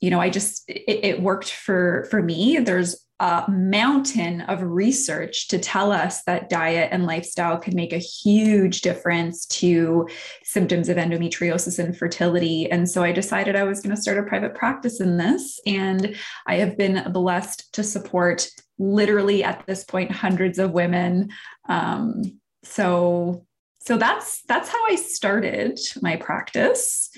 you 0.00 0.08
know, 0.08 0.20
I 0.20 0.30
just 0.30 0.64
it, 0.68 1.04
it 1.04 1.22
worked 1.22 1.50
for 1.50 2.06
for 2.10 2.22
me. 2.22 2.58
There's 2.58 3.04
a 3.20 3.44
mountain 3.48 4.40
of 4.42 4.62
research 4.62 5.48
to 5.48 5.58
tell 5.58 5.92
us 5.92 6.22
that 6.24 6.48
diet 6.48 6.88
and 6.90 7.04
lifestyle 7.04 7.58
can 7.58 7.76
make 7.76 7.92
a 7.92 7.98
huge 7.98 8.80
difference 8.80 9.44
to 9.46 10.08
symptoms 10.42 10.88
of 10.88 10.96
endometriosis 10.96 11.78
and 11.78 11.96
fertility. 11.96 12.70
And 12.70 12.88
so 12.88 13.02
I 13.02 13.12
decided 13.12 13.56
I 13.56 13.64
was 13.64 13.80
going 13.80 13.94
to 13.94 14.00
start 14.00 14.18
a 14.18 14.22
private 14.22 14.54
practice 14.54 15.00
in 15.00 15.18
this. 15.18 15.60
And 15.66 16.16
I 16.46 16.56
have 16.56 16.78
been 16.78 17.12
blessed 17.12 17.72
to 17.74 17.84
support 17.84 18.48
literally 18.78 19.44
at 19.44 19.66
this 19.66 19.84
point 19.84 20.10
hundreds 20.10 20.58
of 20.58 20.72
women. 20.72 21.28
Um, 21.68 22.22
so 22.62 23.46
so 23.82 23.96
that's 23.96 24.42
that's 24.42 24.68
how 24.68 24.78
I 24.88 24.96
started 24.96 25.78
my 26.02 26.16
practice. 26.16 27.10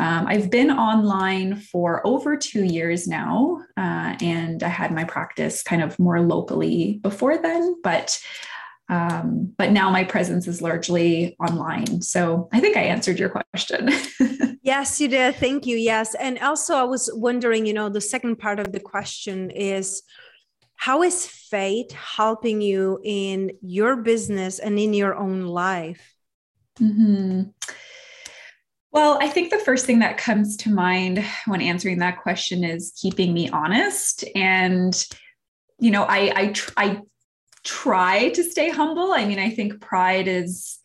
Um, 0.00 0.26
I've 0.26 0.50
been 0.50 0.70
online 0.70 1.56
for 1.56 2.00
over 2.06 2.34
two 2.34 2.64
years 2.64 3.06
now, 3.06 3.62
uh, 3.76 4.16
and 4.22 4.62
I 4.62 4.68
had 4.68 4.92
my 4.92 5.04
practice 5.04 5.62
kind 5.62 5.82
of 5.82 5.98
more 5.98 6.22
locally 6.22 7.00
before 7.02 7.36
then, 7.36 7.76
but 7.84 8.18
um, 8.88 9.52
but 9.58 9.70
now 9.72 9.90
my 9.90 10.02
presence 10.02 10.48
is 10.48 10.62
largely 10.62 11.36
online. 11.38 12.00
So 12.00 12.48
I 12.50 12.60
think 12.60 12.78
I 12.78 12.82
answered 12.82 13.18
your 13.20 13.28
question. 13.28 13.90
yes, 14.62 15.00
you 15.00 15.06
did. 15.06 15.36
Thank 15.36 15.66
you. 15.66 15.76
Yes, 15.76 16.14
and 16.14 16.38
also 16.38 16.74
I 16.74 16.84
was 16.84 17.10
wondering, 17.12 17.66
you 17.66 17.74
know, 17.74 17.90
the 17.90 18.00
second 18.00 18.36
part 18.36 18.58
of 18.58 18.72
the 18.72 18.80
question 18.80 19.50
is. 19.50 20.02
How 20.82 21.02
is 21.02 21.26
fate 21.26 21.92
helping 21.92 22.62
you 22.62 23.00
in 23.04 23.50
your 23.60 23.96
business 23.96 24.58
and 24.58 24.78
in 24.78 24.94
your 24.94 25.14
own 25.14 25.42
life? 25.42 26.14
Mm-hmm. 26.80 27.50
Well, 28.92 29.18
I 29.20 29.28
think 29.28 29.50
the 29.50 29.58
first 29.58 29.86
thing 29.86 30.00
that 30.00 30.18
comes 30.18 30.56
to 30.58 30.70
mind 30.70 31.24
when 31.46 31.60
answering 31.60 31.98
that 32.00 32.20
question 32.22 32.64
is 32.64 32.92
keeping 33.00 33.32
me 33.32 33.48
honest. 33.50 34.24
And, 34.34 34.92
you 35.78 35.92
know, 35.92 36.02
I, 36.02 36.32
I, 36.34 36.54
I 36.76 37.00
try 37.62 38.30
to 38.30 38.42
stay 38.42 38.68
humble. 38.68 39.12
I 39.12 39.24
mean, 39.26 39.38
I 39.38 39.50
think 39.50 39.80
pride 39.80 40.26
is 40.26 40.79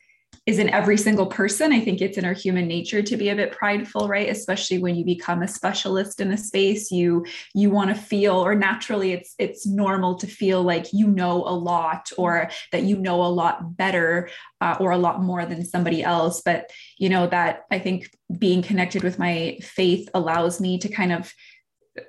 is 0.46 0.60
in 0.60 0.70
every 0.70 0.96
single 0.96 1.26
person. 1.26 1.74
I 1.74 1.80
think 1.80 2.02
it's 2.02 2.20
in 2.20 2.26
our 2.26 2.34
human 2.34 2.68
nature 2.68 3.02
to 3.02 3.18
be 3.18 3.30
a 3.30 3.36
bit 3.36 3.52
prideful, 3.52 4.08
right? 4.08 4.30
Especially 4.30 4.78
when 4.78 4.96
you 4.96 5.04
become 5.04 5.42
a 5.42 5.48
specialist 5.48 6.22
in 6.22 6.32
a 6.32 6.38
space, 6.38 6.92
you 6.92 7.26
you 7.56 7.72
want 7.72 7.90
to 7.90 7.96
feel 7.96 8.36
or 8.36 8.54
naturally 8.54 9.12
it's 9.12 9.34
it's 9.40 9.66
normal 9.66 10.16
to 10.16 10.28
feel 10.28 10.62
like 10.62 10.94
you 10.94 11.08
know 11.08 11.44
a 11.48 11.56
lot 11.56 12.12
or 12.18 12.50
that 12.72 12.84
you 12.84 12.96
know 12.98 13.24
a 13.24 13.28
lot 13.28 13.76
better 13.76 14.30
uh, 14.62 14.78
or 14.80 14.92
a 14.92 14.98
lot 14.98 15.24
more 15.24 15.46
than 15.46 15.66
somebody 15.66 16.04
else, 16.04 16.42
but 16.46 16.70
you 17.00 17.10
know 17.10 17.26
that 17.28 17.64
I 17.72 17.80
think 17.80 18.10
being 18.38 18.62
connected 18.62 19.04
with 19.04 19.18
my 19.18 19.58
faith 19.62 20.10
allows 20.14 20.62
me 20.62 20.78
to 20.80 20.90
kind 20.90 21.12
of 21.12 21.34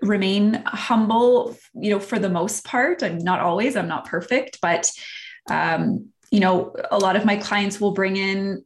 remain 0.03 0.63
humble, 0.67 1.57
you 1.75 1.91
know, 1.91 2.01
for 2.01 2.19
the 2.19 2.29
most 2.29 2.65
part. 2.65 3.03
I'm 3.03 3.19
not 3.19 3.41
always, 3.41 3.77
I'm 3.77 3.89
not 3.89 4.07
perfect, 4.07 4.61
but 4.61 4.91
um 5.49 6.11
you 6.31 6.41
know, 6.41 6.75
a 6.91 6.99
lot 6.99 7.17
of 7.17 7.25
my 7.25 7.37
clients 7.37 7.81
will 7.81 7.93
bring 7.93 8.17
in 8.17 8.65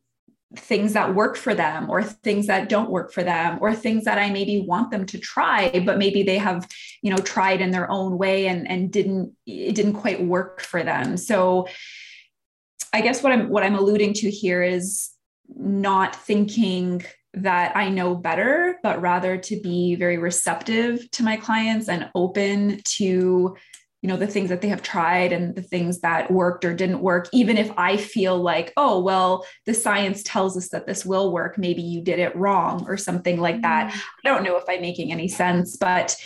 things 0.56 0.94
that 0.94 1.14
work 1.14 1.36
for 1.36 1.54
them 1.54 1.88
or 1.88 2.02
things 2.02 2.48
that 2.48 2.68
don't 2.68 2.90
work 2.90 3.12
for 3.12 3.22
them 3.22 3.58
or 3.60 3.72
things 3.72 4.04
that 4.04 4.18
I 4.18 4.30
maybe 4.30 4.62
want 4.62 4.90
them 4.90 5.06
to 5.06 5.18
try 5.18 5.70
but 5.86 5.96
maybe 5.96 6.24
they 6.24 6.38
have 6.38 6.66
you 7.02 7.10
know 7.10 7.18
tried 7.18 7.60
in 7.60 7.70
their 7.70 7.88
own 7.88 8.18
way 8.18 8.48
and 8.48 8.68
and 8.68 8.90
didn't 8.90 9.32
it 9.46 9.76
didn't 9.76 9.92
quite 9.92 10.24
work 10.24 10.60
for 10.60 10.82
them. 10.82 11.16
So 11.16 11.68
I 12.92 13.00
guess 13.00 13.22
what 13.22 13.32
I'm 13.32 13.48
what 13.48 13.62
I'm 13.62 13.76
alluding 13.76 14.14
to 14.14 14.30
here 14.30 14.62
is 14.62 15.10
not 15.54 16.16
thinking 16.16 17.04
that 17.34 17.76
I 17.76 17.88
know 17.88 18.16
better 18.16 18.76
but 18.82 19.00
rather 19.00 19.36
to 19.36 19.60
be 19.60 19.94
very 19.94 20.18
receptive 20.18 21.08
to 21.12 21.22
my 21.22 21.36
clients 21.36 21.88
and 21.88 22.10
open 22.16 22.80
to 22.96 23.56
you 24.02 24.08
know 24.08 24.16
the 24.16 24.26
things 24.26 24.48
that 24.48 24.62
they 24.62 24.68
have 24.68 24.82
tried 24.82 25.32
and 25.32 25.54
the 25.54 25.62
things 25.62 26.00
that 26.00 26.30
worked 26.30 26.64
or 26.64 26.74
didn't 26.74 27.00
work. 27.00 27.28
Even 27.32 27.56
if 27.56 27.70
i 27.76 27.96
feel 27.96 28.40
like 28.40 28.72
oh 28.76 29.00
well 29.00 29.44
the 29.66 29.74
science 29.74 30.22
tells 30.22 30.56
us 30.56 30.68
that 30.70 30.86
this 30.86 31.04
will 31.04 31.32
work 31.32 31.58
maybe 31.58 31.82
you 31.82 32.02
did 32.02 32.18
it 32.18 32.34
wrong 32.36 32.84
or 32.88 32.96
something 32.96 33.40
like 33.40 33.60
that. 33.62 33.92
Mm. 33.92 34.00
i 34.24 34.28
don't 34.28 34.44
know 34.44 34.56
if 34.56 34.64
i'm 34.68 34.80
making 34.80 35.12
any 35.12 35.28
sense 35.28 35.76
but 35.76 36.16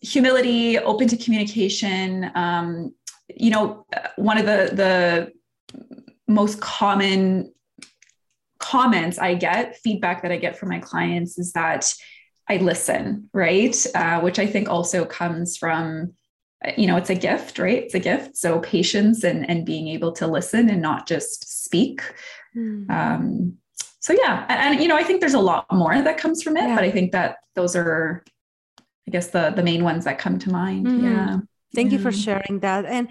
humility 0.00 0.78
open 0.78 1.08
to 1.08 1.16
communication 1.16 2.30
um, 2.34 2.94
you 3.34 3.50
know 3.50 3.86
one 4.16 4.38
of 4.38 4.46
the 4.46 4.70
the 4.74 5.32
most 6.26 6.60
common 6.60 7.52
comments 8.58 9.18
i 9.18 9.34
get 9.34 9.76
feedback 9.76 10.22
that 10.22 10.32
i 10.32 10.36
get 10.36 10.58
from 10.58 10.68
my 10.68 10.78
clients 10.78 11.38
is 11.38 11.52
that 11.52 11.92
i 12.48 12.56
listen 12.58 13.28
right? 13.32 13.86
Uh, 13.94 14.20
which 14.20 14.38
i 14.38 14.46
think 14.46 14.68
also 14.68 15.04
comes 15.04 15.56
from 15.56 16.12
you 16.76 16.86
know 16.86 16.96
it's 16.96 17.10
a 17.10 17.14
gift 17.14 17.58
right 17.58 17.84
it's 17.84 17.94
a 17.94 18.00
gift 18.00 18.36
so 18.36 18.58
patience 18.60 19.22
and 19.22 19.48
and 19.48 19.64
being 19.64 19.88
able 19.88 20.10
to 20.10 20.26
listen 20.26 20.68
and 20.68 20.82
not 20.82 21.06
just 21.06 21.64
speak 21.64 22.02
mm. 22.56 22.88
um 22.90 23.54
so 24.00 24.12
yeah 24.12 24.44
and, 24.48 24.74
and, 24.74 24.82
you 24.82 24.88
know 24.88 24.96
i 24.96 25.04
think 25.04 25.20
there's 25.20 25.34
a 25.34 25.40
lot 25.40 25.66
more 25.72 26.00
that 26.02 26.18
comes 26.18 26.42
from 26.42 26.56
it 26.56 26.64
yeah. 26.64 26.74
but 26.74 26.84
i 26.84 26.90
think 26.90 27.12
that 27.12 27.36
those 27.54 27.76
are 27.76 28.24
i 29.06 29.10
guess 29.10 29.28
the 29.28 29.50
the 29.54 29.62
main 29.62 29.84
ones 29.84 30.04
that 30.04 30.18
come 30.18 30.38
to 30.38 30.50
mind 30.50 30.86
mm-hmm. 30.86 31.04
yeah 31.04 31.38
thank 31.74 31.92
you 31.92 31.98
for 31.98 32.10
sharing 32.10 32.58
that 32.58 32.84
and 32.84 33.08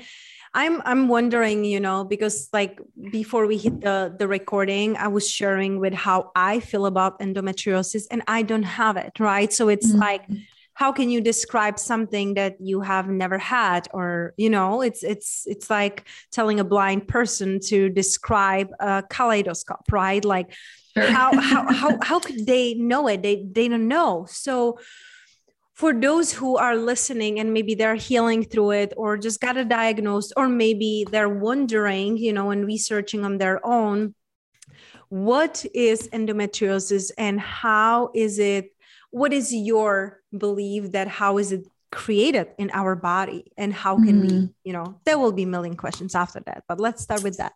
i'm 0.53 0.81
i'm 0.83 1.07
wondering 1.07 1.63
you 1.63 1.79
know 1.79 2.03
because 2.03 2.49
like 2.51 2.81
before 3.11 3.47
we 3.47 3.55
hit 3.55 3.79
the 3.79 4.13
the 4.19 4.27
recording 4.27 4.97
i 4.97 5.07
was 5.07 5.29
sharing 5.29 5.79
with 5.79 5.93
how 5.93 6.31
i 6.35 6.59
feel 6.59 6.85
about 6.85 7.17
endometriosis 7.21 8.07
and 8.11 8.21
i 8.27 8.41
don't 8.41 8.63
have 8.63 8.97
it 8.97 9.17
right 9.21 9.53
so 9.53 9.69
it's 9.69 9.91
mm-hmm. 9.91 9.99
like 9.99 10.25
how 10.77 10.91
can 10.91 11.09
you 11.09 11.21
describe 11.21 11.79
something 11.79 12.35
that 12.35 12.61
you 12.61 12.81
have 12.81 13.09
never 13.09 13.39
had? 13.39 13.87
Or 13.95 14.35
you 14.37 14.51
know 14.51 14.83
it's 14.83 15.03
it's 15.03 15.47
it's 15.47 15.71
like 15.71 16.07
telling 16.31 16.59
a 16.59 16.63
blind 16.63 17.07
person 17.07 17.59
to 17.61 17.89
describe 17.89 18.69
a 18.79 19.03
kaleidoscope 19.09 19.91
right? 19.91 20.23
Like 20.23 20.53
sure. 20.93 21.09
how, 21.09 21.41
how 21.49 21.73
how 21.73 21.97
how 22.03 22.19
could 22.19 22.45
they 22.45 22.75
know 22.75 23.07
it? 23.07 23.23
They 23.23 23.43
they 23.51 23.67
don't 23.67 23.87
know. 23.87 24.27
So 24.29 24.77
for 25.73 25.93
those 25.93 26.31
who 26.31 26.57
are 26.57 26.75
listening 26.75 27.39
and 27.39 27.53
maybe 27.53 27.73
they're 27.73 27.95
healing 27.95 28.43
through 28.43 28.71
it 28.71 28.93
or 28.97 29.17
just 29.17 29.41
got 29.41 29.57
a 29.57 29.65
diagnosed 29.65 30.31
or 30.37 30.47
maybe 30.47 31.07
they're 31.09 31.37
wondering 31.49 32.17
you 32.17 32.33
know 32.33 32.51
and 32.51 32.67
researching 32.67 33.25
on 33.25 33.39
their 33.39 33.65
own 33.65 34.13
what 35.09 35.65
is 35.73 36.07
endometriosis 36.09 37.11
and 37.17 37.39
how 37.39 38.11
is 38.13 38.37
it 38.37 38.75
what 39.11 39.33
is 39.33 39.53
your 39.53 40.16
belief 40.35 40.91
that 40.91 41.07
how 41.07 41.37
is 41.37 41.51
it 41.51 41.67
created 41.91 42.47
in 42.57 42.69
our 42.73 42.95
body 42.95 43.51
and 43.57 43.73
how 43.73 43.95
can 43.95 44.21
mm. 44.21 44.29
we 44.29 44.49
you 44.63 44.73
know 44.73 44.99
there 45.05 45.17
will 45.17 45.31
be 45.31 45.43
a 45.43 45.47
million 45.47 45.75
questions 45.75 46.15
after 46.15 46.41
that 46.45 46.63
but 46.67 46.79
let's 46.81 47.01
start 47.01 47.23
with 47.23 47.37
that 47.37 47.53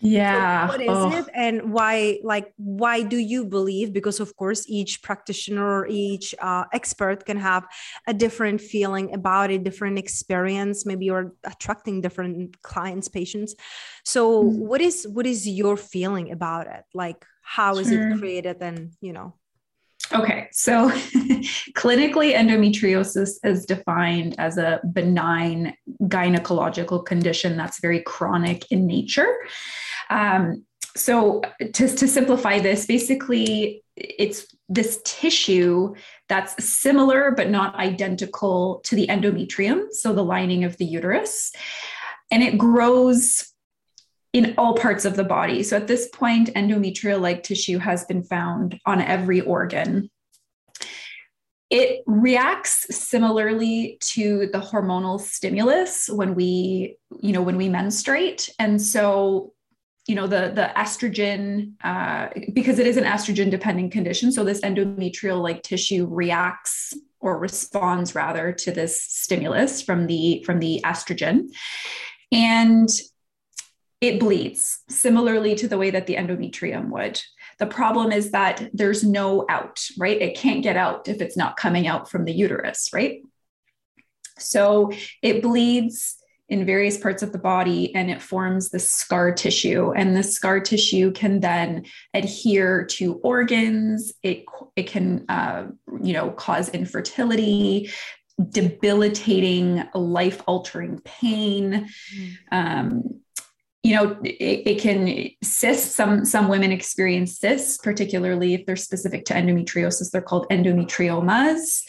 yeah 0.00 0.66
so 0.66 0.72
what 0.72 0.82
is 0.82 0.88
oh. 0.90 1.18
it 1.18 1.26
and 1.34 1.72
why 1.72 2.18
like 2.22 2.52
why 2.56 3.02
do 3.02 3.16
you 3.16 3.46
believe 3.46 3.90
because 3.92 4.20
of 4.20 4.36
course 4.36 4.66
each 4.68 5.02
practitioner 5.02 5.64
or 5.64 5.86
each 5.88 6.34
uh, 6.42 6.64
expert 6.74 7.24
can 7.24 7.38
have 7.38 7.66
a 8.06 8.12
different 8.12 8.60
feeling 8.60 9.14
about 9.14 9.50
it 9.50 9.64
different 9.64 9.98
experience 9.98 10.84
maybe 10.84 11.06
you're 11.06 11.32
attracting 11.44 12.02
different 12.02 12.60
clients 12.60 13.08
patients 13.08 13.54
so 14.04 14.44
mm. 14.44 14.58
what 14.58 14.82
is 14.82 15.06
what 15.08 15.26
is 15.26 15.48
your 15.48 15.76
feeling 15.76 16.32
about 16.32 16.66
it 16.66 16.84
like 16.92 17.24
how 17.40 17.72
sure. 17.72 17.80
is 17.80 17.90
it 17.90 18.18
created 18.18 18.58
and 18.60 18.92
you 19.00 19.12
know 19.14 19.32
Okay, 20.12 20.48
so 20.52 20.90
clinically, 21.72 22.34
endometriosis 22.34 23.38
is 23.42 23.64
defined 23.64 24.34
as 24.38 24.58
a 24.58 24.80
benign 24.92 25.74
gynecological 26.02 27.04
condition 27.04 27.56
that's 27.56 27.80
very 27.80 28.00
chronic 28.00 28.70
in 28.70 28.86
nature. 28.86 29.34
Um, 30.10 30.64
so, 30.96 31.42
to, 31.58 31.88
to 31.88 32.06
simplify 32.06 32.60
this, 32.60 32.86
basically, 32.86 33.82
it's 33.96 34.54
this 34.68 35.00
tissue 35.04 35.94
that's 36.28 36.62
similar 36.64 37.32
but 37.32 37.50
not 37.50 37.74
identical 37.76 38.80
to 38.84 38.94
the 38.94 39.06
endometrium, 39.08 39.86
so 39.90 40.12
the 40.12 40.24
lining 40.24 40.64
of 40.64 40.76
the 40.76 40.84
uterus. 40.84 41.52
And 42.30 42.42
it 42.42 42.58
grows 42.58 43.53
in 44.34 44.52
all 44.58 44.74
parts 44.74 45.04
of 45.06 45.14
the 45.16 45.24
body. 45.24 45.62
So 45.62 45.76
at 45.76 45.86
this 45.86 46.08
point, 46.08 46.52
endometrial 46.54 47.20
like 47.20 47.44
tissue 47.44 47.78
has 47.78 48.04
been 48.04 48.22
found 48.24 48.78
on 48.84 49.00
every 49.00 49.40
organ. 49.40 50.10
it 51.70 52.02
reacts 52.06 52.94
similarly 52.94 53.96
to 54.00 54.48
the 54.52 54.60
hormonal 54.60 55.20
stimulus 55.20 56.08
when 56.08 56.34
we, 56.34 56.96
you 57.20 57.32
know, 57.32 57.42
when 57.42 57.56
we 57.56 57.68
menstruate. 57.68 58.50
And 58.58 58.80
so 58.82 59.54
you 60.06 60.14
know 60.14 60.26
the 60.26 60.52
the 60.54 60.70
estrogen 60.76 61.72
uh, 61.82 62.28
because 62.52 62.78
it 62.78 62.86
is 62.86 62.98
an 62.98 63.04
estrogen 63.04 63.50
dependent 63.50 63.90
condition 63.90 64.30
so 64.30 64.44
this 64.44 64.60
endometrial 64.60 65.42
like 65.42 65.62
tissue 65.62 66.06
reacts 66.06 66.92
or 67.20 67.38
responds 67.38 68.14
rather 68.14 68.52
to 68.52 68.70
this 68.70 69.02
stimulus 69.02 69.80
from 69.80 70.06
the 70.06 70.42
from 70.44 70.58
the 70.58 70.82
estrogen 70.84 71.48
and 72.30 72.90
it 74.04 74.20
bleeds 74.20 74.80
similarly 74.90 75.54
to 75.54 75.66
the 75.66 75.78
way 75.78 75.88
that 75.88 76.06
the 76.06 76.16
endometrium 76.16 76.90
would. 76.90 77.18
The 77.58 77.66
problem 77.66 78.12
is 78.12 78.32
that 78.32 78.68
there's 78.74 79.02
no 79.02 79.46
out 79.48 79.80
right? 79.98 80.20
It 80.20 80.36
can't 80.36 80.62
get 80.62 80.76
out 80.76 81.08
if 81.08 81.22
it's 81.22 81.38
not 81.38 81.56
coming 81.56 81.86
out 81.86 82.10
from 82.10 82.26
the 82.26 82.32
uterus 82.32 82.90
right? 82.92 83.22
So 84.38 84.92
it 85.22 85.40
bleeds 85.40 86.16
in 86.50 86.66
various 86.66 86.98
parts 86.98 87.22
of 87.22 87.32
the 87.32 87.38
body 87.38 87.94
and 87.94 88.10
it 88.10 88.20
forms 88.20 88.68
the 88.68 88.78
scar 88.78 89.32
tissue 89.32 89.92
and 89.92 90.14
the 90.14 90.22
scar 90.22 90.60
tissue 90.60 91.10
can 91.10 91.40
then 91.40 91.86
adhere 92.12 92.84
to 92.84 93.14
organs. 93.20 94.12
It, 94.22 94.44
it 94.76 94.86
can 94.86 95.24
uh, 95.30 95.68
you 96.02 96.12
know 96.12 96.30
cause 96.30 96.68
infertility 96.68 97.90
debilitating 98.50 99.84
life 99.94 100.42
altering 100.46 100.98
pain. 101.04 101.88
Mm. 102.14 102.36
um, 102.52 103.20
you 103.84 103.94
know 103.94 104.16
it, 104.24 104.62
it, 104.66 104.80
can 104.80 105.28
cysts 105.42 105.94
some 105.94 106.24
some 106.24 106.48
women 106.48 106.72
experience 106.72 107.38
cysts 107.38 107.78
particularly 107.78 108.54
if 108.54 108.66
they're 108.66 108.76
specific 108.76 109.24
to 109.26 109.34
endometriosis 109.34 110.10
they're 110.10 110.22
called 110.22 110.46
endometriomas 110.50 111.82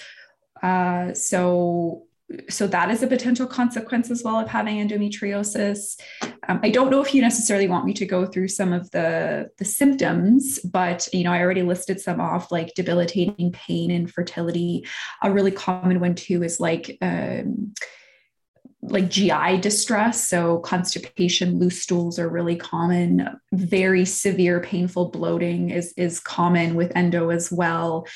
uh, 0.61 1.13
so 1.13 2.05
so 2.49 2.65
that 2.67 2.89
is 2.89 3.03
a 3.03 3.07
potential 3.07 3.45
consequence 3.45 4.09
as 4.09 4.23
well 4.23 4.39
of 4.39 4.47
having 4.47 4.77
endometriosis. 4.77 5.99
Um, 6.47 6.59
I 6.63 6.69
don't 6.71 6.89
know 6.89 7.01
if 7.01 7.13
you 7.13 7.21
necessarily 7.21 7.67
want 7.67 7.85
me 7.85 7.93
to 7.93 8.05
go 8.05 8.25
through 8.25 8.47
some 8.47 8.73
of 8.73 8.89
the 8.91 9.51
the 9.59 9.65
symptoms, 9.65 10.59
but 10.59 11.07
you 11.13 11.23
know 11.23 11.31
I 11.31 11.41
already 11.41 11.61
listed 11.61 11.99
some 11.99 12.19
off, 12.19 12.51
like 12.51 12.73
debilitating 12.73 13.51
pain, 13.51 13.91
and 13.91 14.11
fertility 14.11 14.87
A 15.21 15.31
really 15.31 15.51
common 15.51 15.99
one 15.99 16.15
too 16.15 16.43
is 16.43 16.59
like. 16.59 16.97
Um, 17.01 17.73
like 18.89 19.09
GI 19.09 19.57
distress. 19.61 20.27
So, 20.27 20.59
constipation, 20.59 21.59
loose 21.59 21.81
stools 21.81 22.19
are 22.19 22.29
really 22.29 22.55
common. 22.55 23.27
Very 23.53 24.05
severe, 24.05 24.59
painful 24.59 25.09
bloating 25.09 25.69
is, 25.69 25.93
is 25.97 26.19
common 26.19 26.75
with 26.75 26.95
endo 26.95 27.29
as 27.29 27.51
well. 27.51 28.07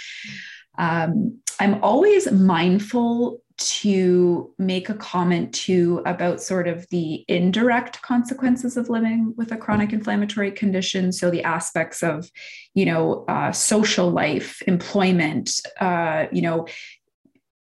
Um, 0.78 1.40
I'm 1.60 1.84
always 1.84 2.32
mindful 2.32 3.42
to 3.60 4.54
make 4.58 4.88
a 4.88 4.94
comment 4.94 5.54
too 5.54 6.02
about 6.06 6.42
sort 6.42 6.68
of 6.68 6.88
the 6.90 7.26
indirect 7.28 8.02
consequences 8.02 8.78
of 8.78 8.90
living 8.90 9.34
with 9.36 9.52
a 9.52 9.58
chronic 9.58 9.92
inflammatory 9.92 10.50
condition 10.50 11.12
so 11.12 11.30
the 11.30 11.44
aspects 11.44 12.02
of 12.02 12.32
you 12.74 12.86
know 12.86 13.26
uh, 13.28 13.52
social 13.52 14.10
life 14.10 14.62
employment 14.66 15.60
uh, 15.82 16.26
you 16.32 16.42
know 16.42 16.66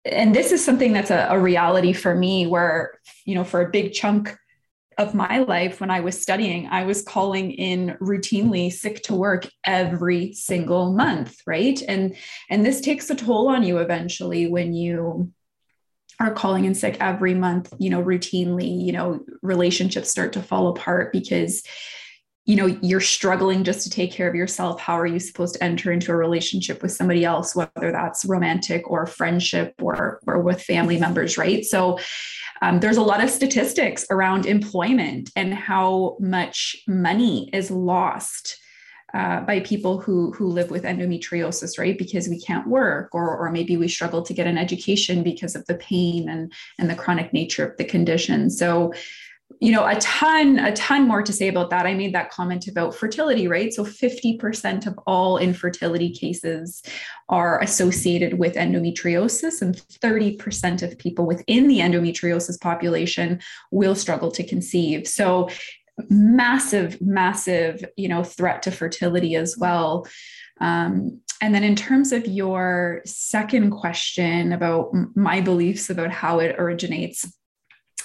and 0.04 0.34
this 0.34 0.52
is 0.52 0.64
something 0.64 0.92
that's 0.92 1.10
a, 1.10 1.28
a 1.30 1.38
reality 1.38 1.92
for 1.92 2.14
me 2.14 2.46
where 2.46 2.98
you 3.24 3.34
know 3.34 3.44
for 3.44 3.60
a 3.60 3.70
big 3.70 3.92
chunk 3.92 4.36
of 5.00 5.14
my 5.14 5.38
life 5.38 5.80
when 5.80 5.90
I 5.90 6.00
was 6.00 6.20
studying, 6.20 6.66
I 6.66 6.84
was 6.84 7.02
calling 7.02 7.52
in 7.52 7.96
routinely 8.02 8.70
sick 8.70 9.02
to 9.04 9.14
work 9.14 9.48
every 9.64 10.34
single 10.34 10.92
month, 10.92 11.38
right? 11.46 11.80
And 11.88 12.16
and 12.50 12.64
this 12.64 12.80
takes 12.80 13.08
a 13.08 13.14
toll 13.14 13.48
on 13.48 13.62
you 13.62 13.78
eventually 13.78 14.46
when 14.46 14.74
you 14.74 15.32
are 16.20 16.34
calling 16.34 16.66
in 16.66 16.74
sick 16.74 16.98
every 17.00 17.32
month, 17.32 17.72
you 17.78 17.88
know, 17.88 18.02
routinely, 18.02 18.84
you 18.84 18.92
know, 18.92 19.20
relationships 19.40 20.10
start 20.10 20.34
to 20.34 20.42
fall 20.42 20.68
apart 20.68 21.12
because 21.12 21.62
you 22.50 22.56
know 22.56 22.66
you're 22.82 23.00
struggling 23.00 23.62
just 23.62 23.84
to 23.84 23.90
take 23.90 24.10
care 24.10 24.28
of 24.28 24.34
yourself 24.34 24.80
how 24.80 24.98
are 24.98 25.06
you 25.06 25.20
supposed 25.20 25.54
to 25.54 25.62
enter 25.62 25.92
into 25.92 26.10
a 26.10 26.16
relationship 26.16 26.82
with 26.82 26.90
somebody 26.90 27.24
else 27.24 27.54
whether 27.54 27.92
that's 27.92 28.24
romantic 28.24 28.90
or 28.90 29.06
friendship 29.06 29.72
or 29.80 30.18
or 30.26 30.40
with 30.40 30.60
family 30.60 30.98
members 30.98 31.38
right 31.38 31.64
so 31.64 31.96
um, 32.62 32.80
there's 32.80 32.96
a 32.96 33.02
lot 33.02 33.22
of 33.22 33.30
statistics 33.30 34.04
around 34.10 34.46
employment 34.46 35.30
and 35.36 35.54
how 35.54 36.16
much 36.18 36.76
money 36.88 37.48
is 37.52 37.70
lost 37.70 38.58
uh, 39.14 39.40
by 39.40 39.60
people 39.60 40.00
who 40.00 40.30
who 40.32 40.46
live 40.46 40.70
with 40.70 40.84
endometriosis, 40.84 41.78
right? 41.80 41.98
Because 41.98 42.28
we 42.28 42.40
can't 42.40 42.68
work, 42.68 43.12
or 43.12 43.36
or 43.36 43.50
maybe 43.50 43.76
we 43.76 43.88
struggle 43.88 44.22
to 44.22 44.32
get 44.32 44.46
an 44.46 44.56
education 44.56 45.24
because 45.24 45.56
of 45.56 45.66
the 45.66 45.74
pain 45.74 46.28
and 46.28 46.52
and 46.78 46.88
the 46.88 46.94
chronic 46.94 47.32
nature 47.32 47.66
of 47.66 47.76
the 47.76 47.84
condition. 47.84 48.50
So 48.50 48.92
you 49.58 49.72
know 49.72 49.86
a 49.86 49.96
ton 49.96 50.58
a 50.58 50.72
ton 50.74 51.08
more 51.08 51.22
to 51.22 51.32
say 51.32 51.48
about 51.48 51.70
that. 51.70 51.86
I 51.86 51.94
made 51.94 52.14
that 52.14 52.30
comment 52.30 52.68
about 52.68 52.94
fertility 52.94 53.48
right? 53.48 53.72
So 53.72 53.84
50% 53.84 54.86
of 54.86 54.98
all 55.06 55.38
infertility 55.38 56.10
cases 56.12 56.82
are 57.28 57.60
associated 57.60 58.38
with 58.38 58.54
endometriosis 58.54 59.62
and 59.62 59.76
30% 59.76 60.82
of 60.82 60.98
people 60.98 61.26
within 61.26 61.68
the 61.68 61.78
endometriosis 61.78 62.60
population 62.60 63.40
will 63.70 63.94
struggle 63.94 64.30
to 64.32 64.46
conceive. 64.46 65.06
So 65.06 65.48
massive, 66.08 67.00
massive, 67.00 67.84
you 67.96 68.08
know, 68.08 68.22
threat 68.22 68.62
to 68.62 68.70
fertility 68.70 69.36
as 69.36 69.56
well. 69.58 70.06
Um, 70.60 71.20
and 71.42 71.54
then 71.54 71.64
in 71.64 71.74
terms 71.74 72.12
of 72.12 72.26
your 72.26 73.00
second 73.06 73.70
question 73.70 74.52
about 74.52 74.92
my 75.14 75.40
beliefs 75.40 75.88
about 75.88 76.10
how 76.10 76.38
it 76.38 76.56
originates, 76.58 77.32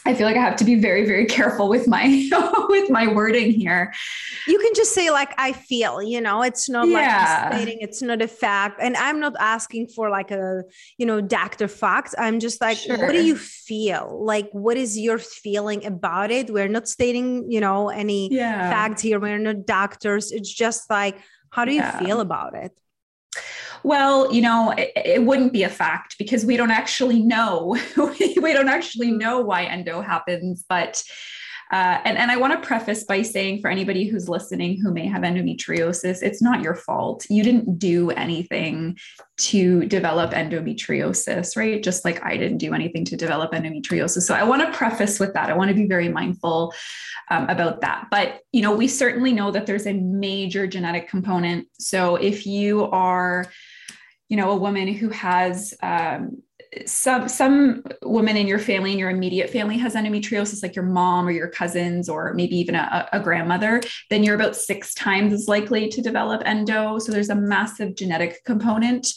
I 0.08 0.14
feel 0.14 0.28
like 0.28 0.38
I 0.38 0.42
have 0.42 0.56
to 0.58 0.64
be 0.64 0.76
very, 0.76 1.06
very 1.06 1.26
careful 1.26 1.68
with 1.68 1.88
my 1.88 2.30
with 2.70 2.90
my 2.90 3.08
wording 3.08 3.52
here. 3.52 3.92
You 4.48 4.60
can 4.60 4.74
just 4.76 4.94
say 4.94 5.10
like 5.10 5.34
I 5.40 5.52
feel, 5.52 6.02
you 6.02 6.22
know, 6.22 6.44
it's 6.44 6.70
not 6.70 6.88
yeah. 6.88 7.50
like 7.50 7.54
stating, 7.54 7.80
it's 7.82 8.02
not 8.02 8.22
a 8.22 8.28
fact. 8.28 8.80
And 8.82 8.96
I'm 8.98 9.20
not 9.20 9.34
asking 9.40 9.88
for 9.88 10.10
like 10.12 10.30
a, 10.30 10.64
you 10.98 11.06
know, 11.08 11.22
doctor 11.22 11.68
fact. 11.68 12.14
I'm 12.20 12.40
just 12.40 12.62
like, 12.62 12.78
sure. 12.78 12.98
what 12.98 13.14
do 13.14 13.24
you 13.24 13.36
feel? 13.36 14.24
Like 14.24 14.50
what 14.52 14.78
is 14.78 14.98
your 14.98 15.18
feeling 15.18 15.86
about 15.86 16.30
it? 16.30 16.52
We're 16.52 16.68
not 16.68 16.88
stating, 16.88 17.52
you 17.52 17.60
know, 17.60 17.90
any 17.90 18.32
yeah. 18.32 18.70
facts 18.70 19.02
here. 19.02 19.20
We're 19.20 19.40
not 19.40 19.66
doctors. 19.66 20.32
It's 20.32 20.54
just 20.54 20.90
like, 20.90 21.18
how 21.50 21.66
do 21.66 21.72
you 21.72 21.80
yeah. 21.80 22.00
feel 22.00 22.20
about 22.20 22.54
it? 22.54 22.72
Well, 23.86 24.34
you 24.34 24.42
know, 24.42 24.72
it, 24.76 24.92
it, 24.96 25.24
wouldn't 25.24 25.54
be 25.54 25.62
a 25.62 25.70
fact 25.70 26.18
because 26.18 26.44
we 26.44 26.58
don't 26.58 26.72
actually 26.72 27.22
know. 27.22 27.78
we 28.18 28.52
don't 28.52 28.68
actually 28.68 29.12
know 29.12 29.42
why 29.42 29.66
endo 29.66 30.02
happens. 30.02 30.66
But, 30.68 31.04
uh, 31.72 32.02
and, 32.04 32.18
and 32.18 32.32
I 32.32 32.38
want 32.38 32.60
to 32.60 32.68
preface 32.68 33.04
by 33.04 33.22
saying 33.22 33.62
for 33.62 33.70
anybody 33.70 34.08
who's 34.08 34.28
listening 34.28 34.82
who 34.82 34.92
may 34.92 35.06
have 35.06 35.22
endometriosis, 35.22 36.24
it's 36.24 36.42
not 36.42 36.64
your 36.64 36.74
fault. 36.74 37.28
You 37.30 37.44
didn't 37.44 37.78
do 37.78 38.10
anything 38.10 38.98
to 39.38 39.86
develop 39.86 40.32
endometriosis, 40.32 41.56
right? 41.56 41.84
Just 41.84 42.06
like 42.06 42.26
I 42.26 42.38
didn't 42.38 42.58
do 42.58 42.74
anything 42.74 43.06
to 43.06 43.16
develop 43.16 43.52
endometriosis. 43.52 44.24
So 44.24 44.34
I 44.34 44.42
want 44.42 44.64
to 44.64 44.76
preface 44.76 45.20
with 45.20 45.36
that. 45.36 45.52
I 45.52 45.56
want 45.56 45.70
to 45.70 45.76
be 45.76 45.86
very 45.86 46.10
mindful 46.10 46.74
um, 47.30 47.48
about 47.50 47.82
that. 47.82 48.08
But, 48.10 48.40
you 48.52 48.64
know, 48.64 48.76
we 48.76 48.88
certainly 48.88 49.32
know 49.32 49.52
that 49.52 49.68
there's 49.68 49.86
a 49.86 49.94
major 49.94 50.66
genetic 50.66 51.08
component. 51.08 51.68
So 51.78 52.16
if 52.16 52.48
you 52.48 52.86
are, 52.86 53.46
you 54.30 54.38
know 54.38 54.52
a 54.52 54.56
woman 54.56 54.88
who 54.88 55.10
has 55.10 55.74
um, 55.84 56.42
some 56.86 57.30
some 57.30 57.84
woman 58.02 58.36
in 58.38 58.48
your 58.48 58.60
family 58.60 58.92
in 58.92 59.00
your 59.00 59.10
immediate 59.10 59.50
family 59.50 59.78
has 59.78 59.96
endometriosis 59.96 60.62
like 60.62 60.76
your 60.76 60.86
mom 60.86 61.28
or 61.28 61.32
your 61.32 61.48
cousins 61.48 62.10
or 62.10 62.34
maybe 62.34 62.56
even 62.58 62.76
a, 62.76 63.08
a, 63.14 63.20
grandmother 63.20 63.82
then 64.10 64.24
you're 64.24 64.36
about 64.36 64.56
six 64.56 64.94
times 64.94 65.32
as 65.34 65.48
likely 65.48 65.90
to 65.90 66.02
develop 66.02 66.42
endo. 66.46 67.00
So 67.00 67.12
there's 67.12 67.30
a 67.30 67.36
massive 67.36 67.96
genetic 67.96 68.44
component. 68.44 69.08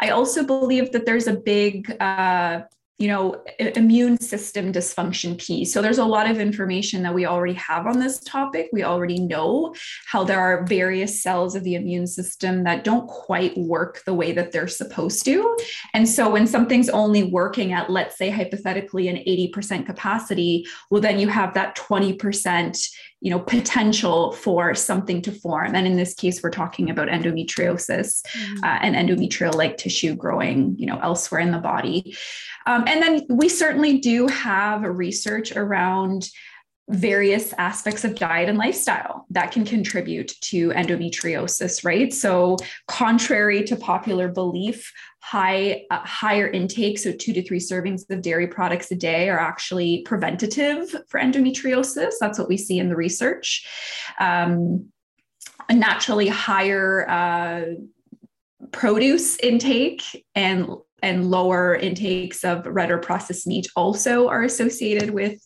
I 0.00 0.10
also 0.10 0.44
believe 0.44 0.92
that 0.92 1.06
there's 1.06 1.26
a 1.26 1.36
big 1.36 1.90
uh, 2.00 2.62
you 2.98 3.06
know, 3.06 3.40
immune 3.60 4.20
system 4.20 4.72
dysfunction 4.72 5.38
piece. 5.38 5.72
So 5.72 5.80
there's 5.80 5.98
a 5.98 6.04
lot 6.04 6.28
of 6.28 6.40
information 6.40 7.02
that 7.04 7.14
we 7.14 7.26
already 7.26 7.54
have 7.54 7.86
on 7.86 8.00
this 8.00 8.18
topic. 8.18 8.70
We 8.72 8.82
already 8.82 9.20
know 9.20 9.72
how 10.06 10.24
there 10.24 10.40
are 10.40 10.66
various 10.66 11.22
cells 11.22 11.54
of 11.54 11.62
the 11.62 11.76
immune 11.76 12.08
system 12.08 12.64
that 12.64 12.82
don't 12.82 13.06
quite 13.06 13.56
work 13.56 14.02
the 14.04 14.14
way 14.14 14.32
that 14.32 14.50
they're 14.50 14.66
supposed 14.66 15.24
to. 15.26 15.56
And 15.94 16.08
so 16.08 16.28
when 16.28 16.48
something's 16.48 16.88
only 16.88 17.22
working 17.22 17.72
at, 17.72 17.88
let's 17.88 18.18
say, 18.18 18.30
hypothetically, 18.30 19.06
an 19.06 19.16
80% 19.16 19.86
capacity, 19.86 20.66
well, 20.90 21.00
then 21.00 21.20
you 21.20 21.28
have 21.28 21.54
that 21.54 21.76
20% 21.76 22.88
you 23.20 23.30
know 23.30 23.38
potential 23.38 24.32
for 24.32 24.74
something 24.74 25.20
to 25.22 25.32
form 25.32 25.74
and 25.74 25.86
in 25.86 25.96
this 25.96 26.14
case 26.14 26.42
we're 26.42 26.50
talking 26.50 26.90
about 26.90 27.08
endometriosis 27.08 28.22
mm-hmm. 28.22 28.64
uh, 28.64 28.78
and 28.80 28.94
endometrial 28.94 29.54
like 29.54 29.76
tissue 29.76 30.14
growing 30.14 30.76
you 30.78 30.86
know 30.86 30.98
elsewhere 31.00 31.40
in 31.40 31.50
the 31.50 31.58
body 31.58 32.16
um, 32.66 32.84
and 32.86 33.02
then 33.02 33.26
we 33.28 33.48
certainly 33.48 33.98
do 33.98 34.26
have 34.28 34.82
research 34.82 35.56
around 35.56 36.28
various 36.88 37.52
aspects 37.58 38.04
of 38.04 38.14
diet 38.14 38.48
and 38.48 38.56
lifestyle 38.56 39.26
that 39.30 39.52
can 39.52 39.64
contribute 39.64 40.32
to 40.40 40.70
endometriosis, 40.70 41.84
right? 41.84 42.12
So, 42.12 42.56
contrary 42.86 43.62
to 43.64 43.76
popular 43.76 44.28
belief, 44.28 44.92
high 45.20 45.84
uh, 45.90 45.98
higher 46.00 46.48
intake, 46.48 46.98
so 46.98 47.12
two 47.12 47.32
to 47.34 47.42
three 47.42 47.60
servings 47.60 48.08
of 48.10 48.22
dairy 48.22 48.46
products 48.46 48.90
a 48.90 48.96
day, 48.96 49.28
are 49.28 49.38
actually 49.38 50.02
preventative 50.02 50.94
for 51.08 51.20
endometriosis. 51.20 52.14
That's 52.20 52.38
what 52.38 52.48
we 52.48 52.56
see 52.56 52.78
in 52.78 52.88
the 52.88 52.96
research. 52.96 53.66
Um, 54.18 54.90
naturally 55.70 56.28
higher 56.28 57.08
uh, 57.08 57.64
produce 58.72 59.38
intake 59.38 60.24
and 60.34 60.68
and 61.00 61.30
lower 61.30 61.76
intakes 61.76 62.44
of 62.44 62.66
red 62.66 62.90
or 62.90 62.98
processed 62.98 63.46
meat 63.46 63.68
also 63.76 64.28
are 64.28 64.42
associated 64.42 65.10
with 65.10 65.38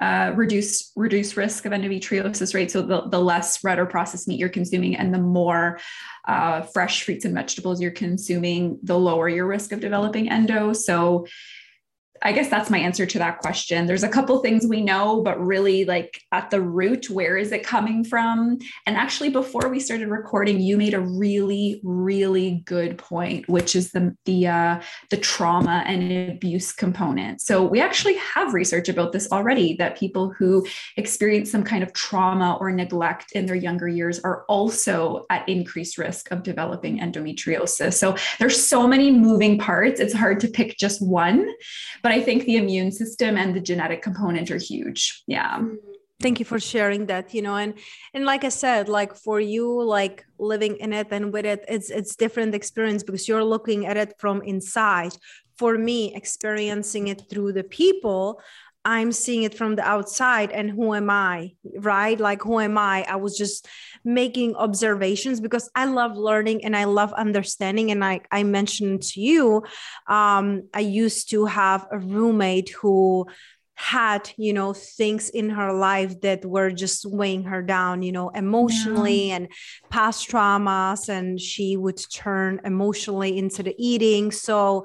uh, 0.00 0.32
reduce 0.36 0.92
reduce 0.96 1.36
risk 1.36 1.64
of 1.64 1.72
endometriosis 1.72 2.54
rate. 2.54 2.70
So 2.70 2.82
the, 2.82 3.02
the 3.08 3.20
less 3.20 3.62
red 3.64 3.78
or 3.78 3.86
processed 3.86 4.28
meat 4.28 4.38
you're 4.38 4.48
consuming 4.48 4.96
and 4.96 5.12
the 5.12 5.18
more 5.18 5.80
uh, 6.26 6.62
fresh 6.62 7.04
fruits 7.04 7.24
and 7.24 7.34
vegetables 7.34 7.80
you're 7.80 7.90
consuming, 7.90 8.78
the 8.82 8.98
lower 8.98 9.28
your 9.28 9.46
risk 9.46 9.72
of 9.72 9.80
developing 9.80 10.30
endo. 10.30 10.72
So 10.72 11.26
I 12.22 12.32
guess 12.32 12.48
that's 12.48 12.70
my 12.70 12.78
answer 12.78 13.06
to 13.06 13.18
that 13.18 13.38
question. 13.38 13.86
There's 13.86 14.02
a 14.02 14.08
couple 14.08 14.38
things 14.40 14.66
we 14.66 14.80
know, 14.80 15.22
but 15.22 15.40
really, 15.40 15.84
like 15.84 16.20
at 16.32 16.50
the 16.50 16.60
root, 16.60 17.10
where 17.10 17.36
is 17.36 17.52
it 17.52 17.64
coming 17.64 18.04
from? 18.04 18.58
And 18.86 18.96
actually, 18.96 19.30
before 19.30 19.68
we 19.68 19.80
started 19.80 20.08
recording, 20.08 20.60
you 20.60 20.76
made 20.76 20.94
a 20.94 21.00
really, 21.00 21.80
really 21.84 22.62
good 22.66 22.98
point, 22.98 23.48
which 23.48 23.76
is 23.76 23.92
the 23.92 24.16
the 24.24 24.46
uh, 24.46 24.80
the 25.10 25.16
trauma 25.16 25.84
and 25.86 26.30
abuse 26.30 26.72
component. 26.72 27.40
So 27.40 27.64
we 27.64 27.80
actually 27.80 28.16
have 28.16 28.54
research 28.54 28.88
about 28.88 29.12
this 29.12 29.30
already. 29.30 29.74
That 29.76 29.98
people 29.98 30.30
who 30.30 30.66
experience 30.96 31.50
some 31.50 31.64
kind 31.64 31.82
of 31.82 31.92
trauma 31.92 32.56
or 32.60 32.70
neglect 32.70 33.32
in 33.32 33.46
their 33.46 33.56
younger 33.56 33.88
years 33.88 34.20
are 34.20 34.44
also 34.48 35.26
at 35.30 35.48
increased 35.48 35.98
risk 35.98 36.30
of 36.30 36.42
developing 36.42 37.00
endometriosis. 37.00 37.94
So 37.94 38.16
there's 38.38 38.60
so 38.62 38.86
many 38.86 39.10
moving 39.10 39.58
parts. 39.58 40.00
It's 40.00 40.14
hard 40.14 40.40
to 40.40 40.48
pick 40.48 40.76
just 40.78 41.00
one, 41.00 41.48
but 42.02 42.07
but 42.08 42.14
I 42.14 42.22
think 42.22 42.44
the 42.44 42.56
immune 42.56 42.90
system 42.90 43.36
and 43.36 43.54
the 43.54 43.60
genetic 43.60 44.00
component 44.00 44.50
are 44.50 44.56
huge. 44.56 45.24
Yeah. 45.26 45.58
Mm-hmm. 45.58 45.74
Thank 46.22 46.38
you 46.38 46.46
for 46.46 46.58
sharing 46.58 47.04
that, 47.06 47.34
you 47.34 47.42
know, 47.42 47.56
and 47.56 47.74
and 48.14 48.24
like 48.24 48.44
I 48.44 48.48
said, 48.48 48.88
like 48.88 49.14
for 49.14 49.38
you, 49.40 49.66
like 49.82 50.24
living 50.38 50.78
in 50.78 50.94
it 50.94 51.08
and 51.10 51.34
with 51.34 51.44
it, 51.44 51.66
it's 51.68 51.90
it's 51.90 52.16
different 52.16 52.54
experience 52.54 53.02
because 53.02 53.28
you're 53.28 53.44
looking 53.44 53.84
at 53.84 53.98
it 53.98 54.14
from 54.18 54.40
inside. 54.42 55.12
For 55.58 55.76
me, 55.76 56.14
experiencing 56.14 57.08
it 57.08 57.20
through 57.28 57.52
the 57.52 57.64
people, 57.64 58.40
I'm 58.84 59.12
seeing 59.12 59.42
it 59.42 59.54
from 59.54 59.76
the 59.76 59.82
outside 59.82 60.50
and 60.50 60.70
who 60.70 60.94
am 60.94 61.10
I, 61.10 61.52
right? 61.78 62.18
Like, 62.18 62.42
who 62.42 62.58
am 62.60 62.78
I? 62.78 63.04
I 63.08 63.16
was 63.16 63.36
just 63.36 63.66
making 64.04 64.54
observations 64.56 65.40
because 65.40 65.70
I 65.74 65.84
love 65.86 66.16
learning 66.16 66.64
and 66.64 66.76
I 66.76 66.84
love 66.84 67.12
understanding. 67.12 67.90
And 67.90 68.04
I, 68.04 68.20
I 68.30 68.44
mentioned 68.44 69.02
to 69.02 69.20
you, 69.20 69.64
um, 70.06 70.68
I 70.72 70.80
used 70.80 71.30
to 71.30 71.46
have 71.46 71.86
a 71.90 71.98
roommate 71.98 72.70
who 72.70 73.26
had 73.78 74.28
you 74.36 74.52
know 74.52 74.72
things 74.72 75.28
in 75.30 75.48
her 75.48 75.72
life 75.72 76.20
that 76.20 76.44
were 76.44 76.68
just 76.68 77.06
weighing 77.06 77.44
her 77.44 77.62
down 77.62 78.02
you 78.02 78.10
know 78.10 78.28
emotionally 78.30 79.28
yeah. 79.28 79.36
and 79.36 79.48
past 79.88 80.28
traumas 80.28 81.08
and 81.08 81.40
she 81.40 81.76
would 81.76 82.00
turn 82.12 82.60
emotionally 82.64 83.38
into 83.38 83.62
the 83.62 83.76
eating 83.78 84.32
so 84.32 84.84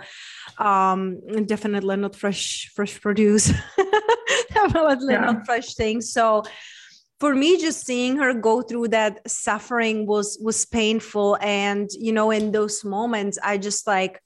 um 0.59 1.19
definitely 1.47 1.95
not 1.97 2.15
fresh 2.15 2.71
fresh 2.75 3.01
produce 3.01 3.51
definitely 4.53 5.15
yeah. 5.15 5.21
not 5.21 5.43
fresh 5.43 5.73
things 5.73 6.13
so 6.13 6.43
for 7.19 7.33
me 7.33 7.57
just 7.57 7.83
seeing 7.83 8.17
her 8.17 8.31
go 8.31 8.61
through 8.61 8.87
that 8.87 9.27
suffering 9.27 10.05
was 10.05 10.37
was 10.39 10.65
painful 10.65 11.35
and 11.41 11.89
you 11.97 12.13
know 12.13 12.29
in 12.29 12.51
those 12.51 12.85
moments 12.85 13.39
i 13.43 13.57
just 13.57 13.87
like 13.87 14.21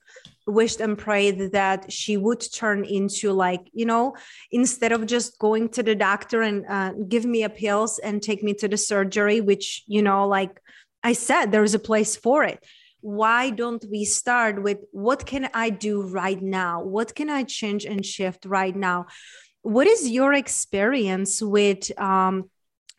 wished 0.48 0.80
and 0.80 0.98
prayed 0.98 1.52
that 1.52 1.92
she 1.92 2.16
would 2.16 2.42
turn 2.54 2.86
into 2.86 3.34
like 3.34 3.70
you 3.74 3.86
know 3.86 4.16
instead 4.52 4.92
of 4.92 5.06
just 5.06 5.38
going 5.40 5.68
to 5.68 5.84
the 5.84 5.94
doctor 5.94 6.42
and 6.42 6.66
uh, 6.68 6.94
give 7.08 7.26
me 7.26 7.44
a 7.44 7.50
pills 7.50 8.00
and 8.00 8.24
take 8.24 8.42
me 8.42 8.54
to 8.54 8.68
the 8.68 8.78
surgery 8.78 9.42
which 9.42 9.84
you 9.88 10.02
know 10.02 10.28
like 10.28 10.62
i 11.04 11.14
said 11.14 11.52
there's 11.52 11.74
a 11.74 11.80
place 11.80 12.16
for 12.16 12.44
it. 12.44 12.64
Why 13.02 13.52
don't 13.52 13.86
we 13.90 14.06
start 14.06 14.64
with 14.64 14.80
what 14.92 15.26
can 15.26 15.50
i 15.54 15.70
do 15.70 16.02
right 16.02 16.42
now? 16.42 16.82
What 16.82 17.14
can 17.14 17.30
i 17.30 17.44
change 17.44 17.86
and 17.86 18.06
shift 18.06 18.46
right 18.46 18.76
now? 18.76 19.06
What 19.62 19.88
is 19.88 20.10
your 20.10 20.34
experience 20.34 21.42
with 21.42 21.98
um, 22.00 22.50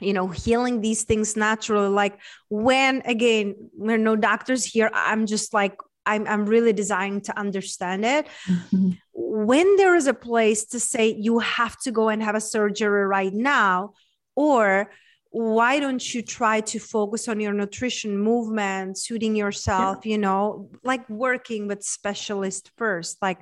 you 0.01 0.13
know 0.13 0.29
healing 0.29 0.81
these 0.81 1.03
things 1.03 1.37
naturally? 1.37 1.89
Like 1.89 2.21
when 2.49 3.03
again 3.05 3.71
there 3.79 3.97
are 3.97 3.99
no 3.99 4.17
doctors 4.17 4.65
here 4.65 4.91
i'm 4.95 5.27
just 5.27 5.53
like 5.53 5.77
I'm, 6.09 6.27
I'm 6.27 6.47
really 6.47 6.73
desiring 6.73 7.21
to 7.23 7.39
understand 7.39 8.05
it. 8.05 8.27
Mm-hmm. 8.47 8.91
When 9.13 9.77
there 9.77 9.95
is 9.95 10.07
a 10.07 10.15
place 10.15 10.65
to 10.67 10.81
say 10.81 11.15
you 11.15 11.39
have 11.39 11.79
to 11.81 11.93
go 11.93 12.09
and 12.09 12.23
have 12.23 12.35
a 12.35 12.41
surgery 12.41 13.07
right 13.07 13.33
now, 13.33 13.93
or 14.35 14.91
why 15.31 15.79
don't 15.79 16.15
you 16.15 16.23
try 16.23 16.61
to 16.61 16.79
focus 16.79 17.29
on 17.29 17.39
your 17.39 17.53
nutrition 17.53 18.19
movement 18.19 18.97
suiting 18.97 19.37
yourself 19.37 19.99
yeah. 20.05 20.13
you 20.13 20.19
know 20.19 20.71
like 20.83 21.09
working 21.11 21.69
with 21.69 21.83
specialists 21.83 22.71
first 22.77 23.19
like 23.21 23.39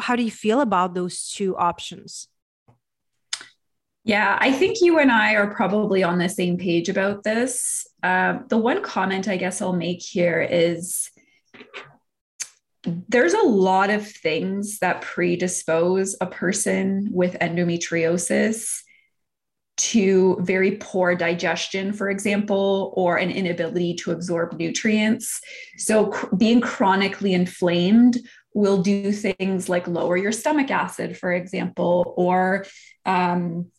how 0.00 0.16
do 0.16 0.22
you 0.22 0.30
feel 0.30 0.60
about 0.60 0.94
those 0.94 1.30
two 1.30 1.56
options 1.56 2.28
yeah 4.04 4.36
i 4.40 4.50
think 4.50 4.80
you 4.80 4.98
and 4.98 5.12
i 5.12 5.34
are 5.34 5.54
probably 5.54 6.02
on 6.02 6.18
the 6.18 6.28
same 6.28 6.58
page 6.58 6.88
about 6.88 7.22
this 7.22 7.86
uh, 8.02 8.38
the 8.48 8.58
one 8.58 8.82
comment 8.82 9.28
i 9.28 9.36
guess 9.36 9.62
i'll 9.62 9.72
make 9.72 10.02
here 10.02 10.40
is 10.40 11.10
there's 13.08 13.34
a 13.34 13.42
lot 13.42 13.90
of 13.90 14.06
things 14.06 14.78
that 14.78 15.02
predispose 15.02 16.16
a 16.20 16.26
person 16.26 17.08
with 17.12 17.34
endometriosis 17.40 18.82
to 19.76 20.36
very 20.40 20.72
poor 20.72 21.14
digestion, 21.14 21.92
for 21.92 22.10
example, 22.10 22.92
or 22.96 23.16
an 23.16 23.30
inability 23.30 23.94
to 23.94 24.10
absorb 24.10 24.54
nutrients. 24.54 25.40
So, 25.76 26.08
cr- 26.08 26.34
being 26.34 26.60
chronically 26.60 27.32
inflamed 27.32 28.18
will 28.54 28.82
do 28.82 29.12
things 29.12 29.68
like 29.68 29.86
lower 29.86 30.16
your 30.16 30.32
stomach 30.32 30.70
acid, 30.70 31.16
for 31.16 31.32
example, 31.32 32.14
or 32.16 32.66
um, 33.06 33.70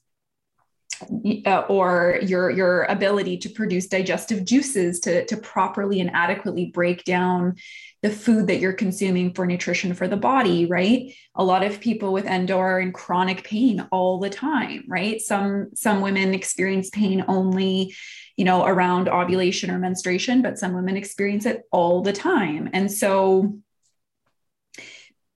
uh, 1.46 1.64
or 1.70 2.20
your 2.22 2.50
your 2.50 2.84
ability 2.84 3.38
to 3.38 3.50
produce 3.50 3.88
digestive 3.88 4.46
juices 4.46 5.00
to 5.00 5.26
to 5.26 5.38
properly 5.38 6.00
and 6.00 6.12
adequately 6.14 6.68
break 6.68 7.04
down 7.04 7.56
the 8.02 8.10
food 8.10 8.48
that 8.48 8.60
you're 8.60 8.74
consuming 8.74 9.34
for 9.34 9.46
nutrition 9.46 9.94
for 9.94 10.08
the 10.08 10.18
body 10.18 10.66
right? 10.66 11.14
A 11.36 11.44
lot 11.44 11.64
of 11.64 11.80
people 11.80 12.12
with 12.12 12.26
endo 12.26 12.58
are 12.58 12.80
in 12.80 12.92
chronic 12.92 13.44
pain 13.44 13.88
all 13.92 14.20
the 14.20 14.30
time 14.30 14.84
right? 14.88 15.22
Some 15.22 15.70
some 15.74 16.02
women 16.02 16.34
experience 16.34 16.90
pain 16.90 17.24
only 17.28 17.96
you 18.36 18.46
know 18.46 18.66
around 18.66 19.10
ovulation 19.10 19.72
or 19.72 19.80
menstruation 19.80 20.42
but 20.42 20.58
some 20.58 20.74
women 20.74 20.98
experience 20.98 21.46
it 21.46 21.64
all 21.72 22.02
the 22.02 22.14
time. 22.14 22.70
And 22.74 22.92
so 22.92 23.60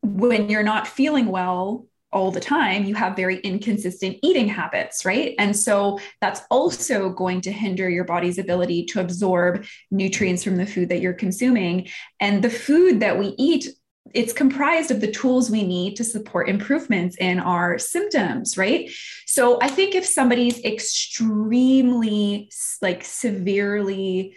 when 0.02 0.50
you're 0.50 0.64
not 0.64 0.88
feeling 0.88 1.28
well 1.28 1.88
all 2.14 2.32
the 2.32 2.40
time, 2.40 2.86
you 2.86 2.96
have 2.96 3.16
very 3.16 3.40
inconsistent 3.40 4.18
eating 4.22 4.48
habits, 4.48 5.04
right? 5.04 5.36
And 5.40 5.56
so 5.56 6.00
that's 6.22 6.42
also 6.50 7.10
going 7.10 7.42
to 7.42 7.52
hinder 7.52 7.90
your 7.90 8.06
body's 8.06 8.38
ability 8.38 8.86
to 8.86 9.02
absorb 9.02 9.66
nutrients 9.92 10.44
from 10.44 10.58
the 10.58 10.66
food 10.66 10.90
that 10.90 11.02
you're 11.02 11.14
consuming. 11.14 11.90
And 12.20 12.44
the 12.44 12.50
food 12.50 13.00
that 13.02 13.18
we 13.18 13.36
eat 13.38 13.68
it's 14.14 14.34
comprised 14.34 14.92
of 14.92 15.02
the 15.02 15.12
tools 15.12 15.50
we 15.50 15.64
need 15.64 15.96
to 15.96 16.04
support 16.04 16.50
improvements 16.50 17.16
in 17.18 17.40
our 17.40 17.80
symptoms 17.80 18.58
right 18.58 18.92
so 19.26 19.58
i 19.62 19.68
think 19.68 19.96
if 19.96 20.06
somebody's 20.06 20.64
extremely 20.66 22.52
like 22.82 23.04
severely 23.04 24.36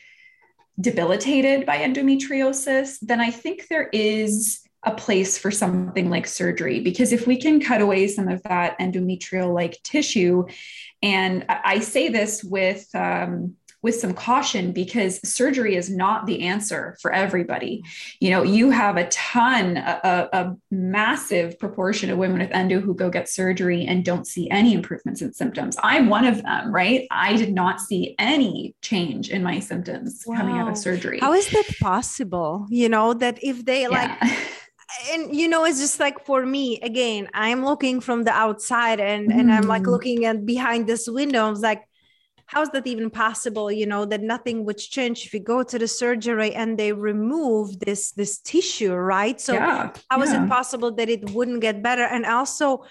debilitated 0.81 1.67
by 1.67 1.79
endometriosis 1.79 2.99
then 3.03 3.21
i 3.21 3.31
think 3.31 3.67
there 3.67 3.89
is 3.93 4.66
a 4.87 4.95
place 4.95 5.37
for 5.37 5.51
something 5.51 6.09
like 6.09 6.27
surgery 6.27 6.81
because 6.81 7.13
if 7.13 7.27
we 7.27 7.37
can 7.37 7.61
cut 7.61 7.81
away 7.81 8.07
some 8.07 8.29
of 8.29 8.43
that 8.45 8.79
endometrial 8.79 9.53
like 9.53 9.79
tissue 9.83 10.45
and 11.03 11.45
i 11.49 11.81
say 11.81 12.09
this 12.09 12.43
with 12.43 12.89
um, 12.95 13.57
with 13.87 13.95
some 13.95 14.15
caution 14.15 14.73
because 14.73 15.21
surgery 15.27 15.77
is 15.77 15.89
not 15.89 16.27
the 16.27 16.43
answer 16.43 16.97
for 17.01 17.13
everybody. 17.13 17.85
You 18.19 18.31
know, 18.31 18.43
you 18.43 18.71
have 18.71 18.97
a 18.97 19.07
ton, 19.09 19.77
a, 19.77 20.29
a, 20.33 20.57
massive 20.73 21.57
proportion 21.61 22.11
of 22.11 22.19
women 22.19 22.41
with 22.41 22.51
endo 22.51 22.81
who 22.81 22.95
go 22.95 23.09
get 23.09 23.29
surgery 23.29 23.85
and 23.85 24.05
don't 24.05 24.27
see 24.27 24.51
any 24.51 24.75
improvements 24.75 25.23
in 25.23 25.33
symptoms. 25.33 25.77
I'm 25.85 26.09
one 26.09 26.25
of 26.25 26.43
them, 26.43 26.75
right? 26.75 27.07
I 27.13 27.37
did 27.37 27.55
not 27.55 27.81
see 27.81 28.17
any 28.19 28.75
change 28.83 29.31
in 29.31 29.45
my 29.45 29.61
symptoms 29.61 30.25
wow. 30.27 30.37
coming 30.39 30.57
out 30.57 30.69
of 30.69 30.77
surgery. 30.77 31.21
How 31.21 31.33
is 31.33 31.49
that 31.51 31.69
possible? 31.81 32.67
You 32.69 32.89
know, 32.89 33.15
that 33.15 33.39
if 33.41 33.65
they 33.65 33.83
yeah. 33.83 34.17
and 35.13 35.35
you 35.35 35.49
know 35.49 35.65
it's 35.65 35.81
just 35.81 35.99
like 35.99 36.25
for 36.25 36.47
me 36.47 36.81
again 36.81 37.29
i'm 37.35 37.65
looking 37.65 38.01
from 38.01 38.23
the 38.25 38.31
outside 38.31 39.01
and 39.01 39.31
mm. 39.31 39.39
and 39.39 39.53
i'm 39.53 39.67
like 39.67 39.83
mm. 39.83 39.91
looking 39.91 40.25
at 40.25 40.47
behind 40.47 40.87
this 40.87 41.09
window 41.09 41.47
i 41.47 41.51
was 41.51 41.61
like 41.61 41.83
how 42.47 42.63
is 42.63 42.69
that 42.71 42.87
even 42.87 43.11
possible 43.11 43.71
you 43.71 43.87
know 43.87 44.05
that 44.05 44.23
nothing 44.23 44.65
would 44.65 44.79
change 44.79 45.27
if 45.27 45.35
you 45.35 45.41
go 45.41 45.63
to 45.63 45.79
the 45.79 45.89
surgery 45.89 46.55
and 46.55 46.79
they 46.79 46.93
remove 46.93 47.79
this 47.81 48.13
this 48.13 48.39
tissue 48.39 48.95
right 48.95 49.41
so 49.41 49.55
yeah, 49.55 49.91
how 50.09 50.19
yeah. 50.19 50.23
is 50.23 50.33
it 50.33 50.49
possible 50.49 50.93
that 50.93 51.09
it 51.09 51.31
wouldn't 51.31 51.61
get 51.61 51.83
better 51.83 52.05
and 52.05 52.25
also 52.25 52.85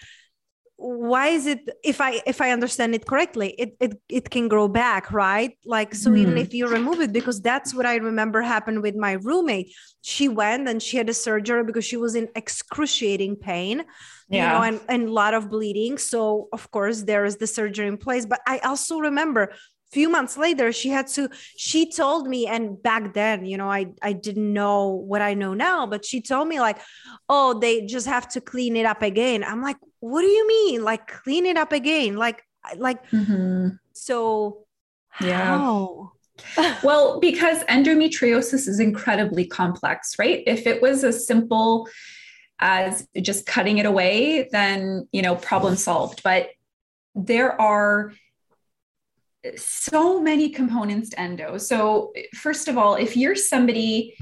why 0.77 1.27
is 1.27 1.47
it 1.47 1.59
if 1.83 2.01
i 2.01 2.21
if 2.25 2.41
i 2.41 2.51
understand 2.51 2.93
it 2.93 3.05
correctly 3.05 3.51
it 3.57 3.77
it, 3.79 4.01
it 4.09 4.29
can 4.29 4.49
grow 4.49 4.67
back 4.67 5.11
right? 5.11 5.57
Like 5.65 5.95
so 5.95 6.11
mm. 6.11 6.17
even 6.17 6.37
if 6.37 6.53
you 6.53 6.67
remove 6.67 6.99
it 6.99 7.13
because 7.13 7.41
that's 7.41 7.73
what 7.73 7.85
i 7.85 7.95
remember 7.95 8.41
happened 8.41 8.81
with 8.81 8.95
my 8.95 9.13
roommate. 9.13 9.73
She 10.01 10.27
went 10.27 10.67
and 10.67 10.83
she 10.83 10.97
had 10.97 11.09
a 11.09 11.13
surgery 11.13 11.63
because 11.63 11.85
she 11.85 11.97
was 11.97 12.15
in 12.15 12.27
excruciating 12.35 13.37
pain 13.37 13.85
yeah. 14.27 14.43
you 14.43 14.49
know 14.49 14.63
and, 14.63 14.79
and 14.89 15.09
a 15.09 15.11
lot 15.11 15.33
of 15.33 15.49
bleeding. 15.49 15.97
So 15.97 16.49
of 16.51 16.69
course 16.71 17.03
there 17.03 17.25
is 17.25 17.37
the 17.37 17.47
surgery 17.47 17.87
in 17.87 17.97
place. 17.97 18.25
But 18.25 18.41
i 18.45 18.59
also 18.59 18.99
remember 18.99 19.43
a 19.43 19.91
few 19.91 20.09
months 20.09 20.35
later 20.35 20.73
she 20.73 20.89
had 20.89 21.07
to 21.07 21.29
she 21.57 21.89
told 21.89 22.27
me 22.27 22.47
and 22.47 22.81
back 22.83 23.13
then 23.13 23.45
you 23.45 23.55
know 23.55 23.69
i 23.69 23.85
i 24.01 24.11
didn't 24.11 24.51
know 24.51 24.89
what 24.89 25.21
i 25.21 25.33
know 25.33 25.53
now 25.53 25.85
but 25.85 26.03
she 26.03 26.21
told 26.21 26.47
me 26.47 26.59
like 26.59 26.79
oh 27.29 27.57
they 27.59 27.85
just 27.85 28.07
have 28.07 28.27
to 28.27 28.41
clean 28.41 28.75
it 28.75 28.85
up 28.85 29.01
again. 29.01 29.43
I'm 29.43 29.61
like 29.61 29.77
what 29.99 30.21
do 30.21 30.27
you 30.27 30.47
mean 30.47 30.83
like 30.83 31.07
clean 31.07 31.45
it 31.45 31.57
up 31.57 31.71
again 31.71 32.15
like 32.15 32.43
like 32.77 33.07
mm-hmm. 33.09 33.69
so 33.93 34.65
yeah 35.21 35.57
how? 35.57 36.11
well 36.83 37.19
because 37.19 37.63
endometriosis 37.63 38.67
is 38.67 38.79
incredibly 38.79 39.45
complex 39.45 40.15
right 40.19 40.43
if 40.47 40.67
it 40.67 40.81
was 40.81 41.03
as 41.03 41.25
simple 41.25 41.87
as 42.59 43.07
just 43.21 43.45
cutting 43.45 43.77
it 43.77 43.85
away 43.85 44.47
then 44.51 45.07
you 45.11 45.21
know 45.21 45.35
problem 45.35 45.75
solved 45.75 46.21
but 46.23 46.49
there 47.15 47.59
are 47.59 48.11
so 49.55 50.21
many 50.21 50.49
components 50.49 51.09
to 51.09 51.19
endo. 51.19 51.57
So, 51.57 52.13
first 52.33 52.67
of 52.67 52.77
all, 52.77 52.95
if 52.95 53.15
you're 53.15 53.35
somebody 53.35 54.15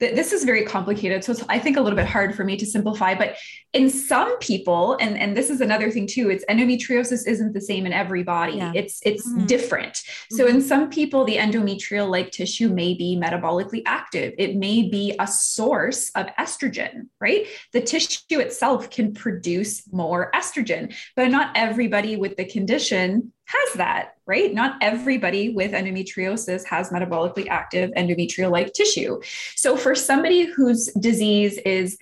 this 0.00 0.32
is 0.32 0.44
very 0.44 0.64
complicated 0.64 1.24
so 1.24 1.32
it's 1.32 1.44
i 1.48 1.58
think 1.58 1.76
a 1.76 1.80
little 1.80 1.96
bit 1.96 2.06
hard 2.06 2.34
for 2.34 2.44
me 2.44 2.56
to 2.56 2.64
simplify 2.64 3.14
but 3.14 3.36
in 3.72 3.90
some 3.90 4.38
people 4.38 4.96
and 5.00 5.18
and 5.18 5.36
this 5.36 5.50
is 5.50 5.60
another 5.60 5.90
thing 5.90 6.06
too 6.06 6.30
it's 6.30 6.44
endometriosis 6.46 7.26
isn't 7.26 7.52
the 7.52 7.60
same 7.60 7.84
in 7.84 7.92
every 7.92 8.22
body 8.22 8.58
yeah. 8.58 8.72
it's 8.74 9.00
it's 9.04 9.28
mm-hmm. 9.28 9.46
different 9.46 9.94
mm-hmm. 9.94 10.36
so 10.36 10.46
in 10.46 10.60
some 10.60 10.88
people 10.88 11.24
the 11.24 11.36
endometrial 11.36 12.08
like 12.08 12.30
tissue 12.30 12.68
may 12.68 12.94
be 12.94 13.18
metabolically 13.20 13.82
active 13.86 14.32
it 14.38 14.56
may 14.56 14.88
be 14.88 15.14
a 15.18 15.26
source 15.26 16.10
of 16.10 16.26
estrogen 16.38 17.08
right 17.20 17.46
the 17.72 17.80
tissue 17.80 18.38
itself 18.38 18.90
can 18.90 19.12
produce 19.12 19.90
more 19.92 20.30
estrogen 20.34 20.94
but 21.16 21.28
not 21.28 21.50
everybody 21.56 22.16
with 22.16 22.36
the 22.36 22.44
condition 22.44 23.32
has 23.48 23.74
that, 23.76 24.16
right? 24.26 24.52
Not 24.52 24.76
everybody 24.82 25.48
with 25.48 25.72
endometriosis 25.72 26.64
has 26.66 26.90
metabolically 26.90 27.48
active 27.48 27.90
endometrial 27.96 28.50
like 28.50 28.74
tissue. 28.74 29.20
So, 29.56 29.76
for 29.76 29.94
somebody 29.94 30.44
whose 30.44 30.86
disease 30.92 31.56
is 31.58 31.98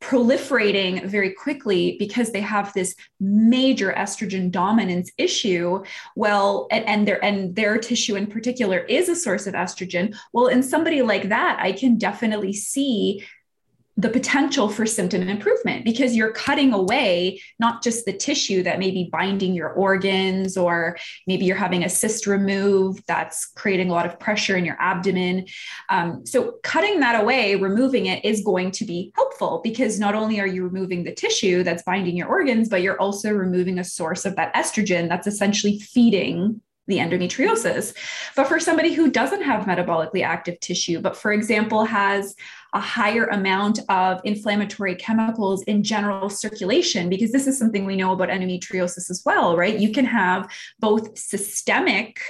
proliferating 0.00 1.04
very 1.06 1.32
quickly 1.32 1.96
because 1.98 2.30
they 2.30 2.40
have 2.40 2.72
this 2.74 2.94
major 3.18 3.94
estrogen 3.96 4.50
dominance 4.50 5.10
issue 5.16 5.82
well 6.16 6.68
and, 6.70 6.84
and 6.84 7.08
their 7.08 7.24
and 7.24 7.56
their 7.56 7.78
tissue 7.78 8.14
in 8.14 8.26
particular 8.26 8.80
is 8.80 9.08
a 9.08 9.16
source 9.16 9.46
of 9.46 9.54
estrogen 9.54 10.14
well 10.34 10.48
in 10.48 10.62
somebody 10.62 11.00
like 11.00 11.30
that 11.30 11.58
i 11.62 11.72
can 11.72 11.96
definitely 11.96 12.52
see 12.52 13.24
the 13.98 14.10
potential 14.10 14.68
for 14.68 14.84
symptom 14.84 15.26
improvement 15.26 15.84
because 15.84 16.14
you're 16.14 16.32
cutting 16.32 16.74
away 16.74 17.40
not 17.58 17.82
just 17.82 18.04
the 18.04 18.12
tissue 18.12 18.62
that 18.62 18.78
may 18.78 18.90
be 18.90 19.08
binding 19.10 19.54
your 19.54 19.70
organs, 19.70 20.56
or 20.56 20.98
maybe 21.26 21.46
you're 21.46 21.56
having 21.56 21.82
a 21.82 21.88
cyst 21.88 22.26
removed 22.26 23.02
that's 23.08 23.46
creating 23.46 23.88
a 23.88 23.92
lot 23.92 24.04
of 24.04 24.20
pressure 24.20 24.56
in 24.56 24.66
your 24.66 24.76
abdomen. 24.80 25.46
Um, 25.88 26.26
so, 26.26 26.56
cutting 26.62 27.00
that 27.00 27.20
away, 27.20 27.56
removing 27.56 28.06
it 28.06 28.22
is 28.24 28.42
going 28.42 28.70
to 28.72 28.84
be 28.84 29.12
helpful 29.14 29.60
because 29.64 29.98
not 29.98 30.14
only 30.14 30.40
are 30.40 30.46
you 30.46 30.64
removing 30.64 31.04
the 31.04 31.14
tissue 31.14 31.62
that's 31.62 31.82
binding 31.82 32.16
your 32.16 32.28
organs, 32.28 32.68
but 32.68 32.82
you're 32.82 33.00
also 33.00 33.30
removing 33.30 33.78
a 33.78 33.84
source 33.84 34.26
of 34.26 34.36
that 34.36 34.54
estrogen 34.54 35.08
that's 35.08 35.26
essentially 35.26 35.80
feeding 35.80 36.60
the 36.86 36.98
endometriosis. 36.98 37.94
But 38.34 38.46
for 38.46 38.60
somebody 38.60 38.92
who 38.92 39.10
doesn't 39.10 39.42
have 39.42 39.66
metabolically 39.66 40.22
active 40.22 40.60
tissue, 40.60 41.00
but 41.00 41.16
for 41.16 41.32
example, 41.32 41.84
has 41.84 42.34
a 42.76 42.80
higher 42.80 43.24
amount 43.28 43.80
of 43.88 44.20
inflammatory 44.24 44.94
chemicals 44.94 45.62
in 45.62 45.82
general 45.82 46.28
circulation, 46.28 47.08
because 47.08 47.32
this 47.32 47.46
is 47.46 47.58
something 47.58 47.86
we 47.86 47.96
know 47.96 48.12
about 48.12 48.28
endometriosis 48.28 49.08
as 49.10 49.22
well, 49.24 49.56
right? 49.56 49.78
You 49.78 49.92
can 49.92 50.04
have 50.04 50.52
both 50.78 51.18
systemic. 51.18 52.20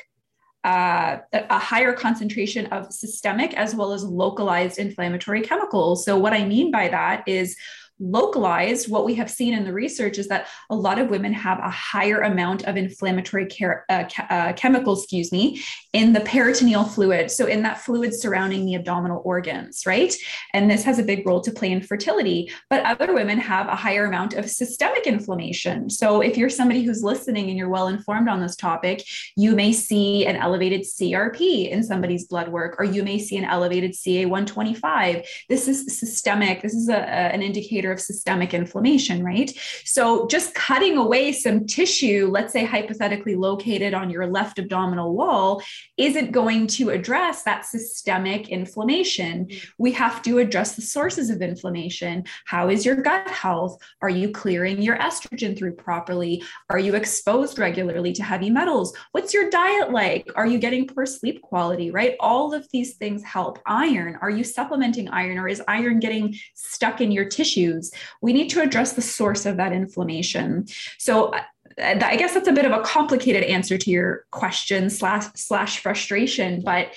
Uh, 0.65 1.21
a 1.33 1.61
higher 1.61 1.93
concentration 1.93 2.67
of 2.67 2.93
systemic 2.93 3.55
as 3.55 3.77
well 3.77 3.93
as 3.93 4.03
localized 4.03 4.81
inflammatory 4.81 5.41
chemicals. 5.41 6.05
So, 6.05 6.19
what 6.19 6.33
I 6.33 6.45
mean 6.45 6.73
by 6.73 6.89
that 6.89 7.23
is 7.29 7.57
localized, 7.99 8.91
what 8.91 9.05
we 9.05 9.15
have 9.15 9.31
seen 9.31 9.55
in 9.55 9.65
the 9.65 9.73
research 9.73 10.19
is 10.19 10.29
that 10.29 10.49
a 10.71 10.77
lot 10.77 10.99
of 10.99 11.09
women 11.09 11.33
have 11.33 11.59
a 11.59 11.71
higher 11.71 12.21
amount 12.21 12.65
of 12.65 12.77
inflammatory 12.77 13.47
care, 13.47 13.85
uh, 13.89 14.05
uh, 14.31 14.53
chemicals, 14.53 15.03
excuse 15.03 15.33
me, 15.33 15.63
in 15.93 16.13
the 16.13 16.21
peritoneal 16.21 16.85
fluid. 16.85 17.31
So 17.31 17.47
in 17.47 17.63
that 17.63 17.81
fluid 17.81 18.15
surrounding 18.15 18.67
the 18.67 18.75
abdominal 18.75 19.23
organs, 19.25 19.87
right? 19.87 20.15
And 20.53 20.71
this 20.71 20.85
has 20.85 20.99
a 20.99 21.03
big 21.03 21.27
role 21.27 21.41
to 21.41 21.51
play 21.51 21.73
in 21.73 21.81
fertility. 21.81 22.53
But 22.69 22.85
other 22.85 23.15
women 23.15 23.39
have 23.39 23.69
a 23.69 23.77
higher 23.77 24.05
amount 24.05 24.35
of 24.35 24.51
systemic 24.51 25.07
inflammation. 25.07 25.89
So 25.89 26.21
if 26.21 26.37
you're 26.37 26.51
somebody 26.51 26.83
who's 26.83 27.03
listening 27.03 27.49
and 27.49 27.57
you're 27.57 27.69
well 27.69 27.89
informed 27.89 28.29
on 28.29 28.41
this 28.41 28.57
topic, 28.57 29.05
you 29.37 29.55
may 29.55 29.73
see 29.73 30.27
an 30.27 30.37
elevated 30.37 30.83
CRP 30.83 31.71
in 31.71 31.83
somebody's 31.83 32.27
blood 32.27 32.49
work, 32.49 32.77
or 32.79 32.85
you 32.85 33.03
may 33.03 33.19
see 33.19 33.37
an 33.37 33.45
elevated 33.45 33.93
CA125. 33.93 35.27
This 35.49 35.67
is 35.67 35.99
systemic. 35.99 36.61
This 36.61 36.75
is 36.75 36.89
a, 36.89 36.97
a, 36.97 37.33
an 37.33 37.43
indicator 37.43 37.86
indicator 37.87 37.93
of 37.93 38.01
systemic 38.01 38.55
inflammation, 38.55 39.25
right? 39.25 39.51
So 39.85 40.27
just 40.27 40.55
cutting 40.55 40.97
away 40.97 41.33
some 41.33 41.67
tissue, 41.67 42.29
let's 42.31 42.53
say 42.53 42.65
hypothetically 42.65 43.37
located 43.37 43.95
on 43.95 44.11
your 44.11 44.27
left 44.27 44.59
abdominal 44.59 45.15
wall, 45.15 45.63
isn't 45.97 46.33
going 46.33 46.67
to 46.67 46.91
address 46.91 47.43
that 47.45 47.65
systemic 47.65 48.49
inflammation. 48.49 49.49
We 49.79 49.93
have 49.93 50.23
to 50.23 50.39
address 50.39 50.75
the 50.75 50.83
sources 50.83 51.31
of 51.31 51.43
inflammation. 51.43 52.25
How 52.47 52.69
is 52.69 52.85
your 52.85 52.97
gut 52.97 53.29
health? 53.29 53.79
Are 54.03 54.11
you 54.11 54.31
clearing 54.31 54.83
your 54.83 54.99
estrogen 54.99 55.57
through 55.57 55.75
properly? 55.77 56.43
Are 56.71 56.79
you 56.79 56.95
exposed 56.95 57.59
regularly 57.59 58.13
to 58.15 58.23
heavy 58.23 58.51
metals? 58.51 58.95
What's 59.13 59.35
your 59.35 59.51
diet 59.51 59.91
like? 59.93 60.29
Are 60.35 60.47
you 60.47 60.59
getting 60.59 60.87
poor 60.87 61.07
sleep 61.07 61.41
quality, 61.43 61.91
right? 61.91 62.17
All 62.21 62.55
of 62.55 62.67
these 62.73 62.97
things 62.97 63.23
help. 63.23 63.59
Iron, 63.67 64.19
are 64.21 64.31
you 64.31 64.45
supplementing 64.45 65.09
iron 65.09 65.39
or 65.39 65.49
is 65.49 65.63
iron 65.69 66.01
getting 66.01 66.35
stuck 66.55 67.01
in 67.01 67.11
your 67.11 67.27
tissues? 67.27 67.76
We 68.23 68.33
need 68.33 68.49
to 68.51 68.63
address 68.63 68.93
the 68.93 69.03
source 69.03 69.47
of 69.47 69.57
that 69.57 69.73
inflammation. 69.73 70.67
So 70.99 71.27
uh, 71.27 71.43
I 71.79 72.17
guess 72.17 72.35
that's 72.35 72.49
a 72.49 72.53
bit 72.53 72.65
of 72.65 72.73
a 72.73 72.83
complicated 72.83 73.43
answer 73.45 73.77
to 73.77 73.91
your 73.91 74.25
question 74.31 74.89
slash 74.91 75.27
slash 75.35 75.81
frustration, 75.81 76.63
but 76.63 76.93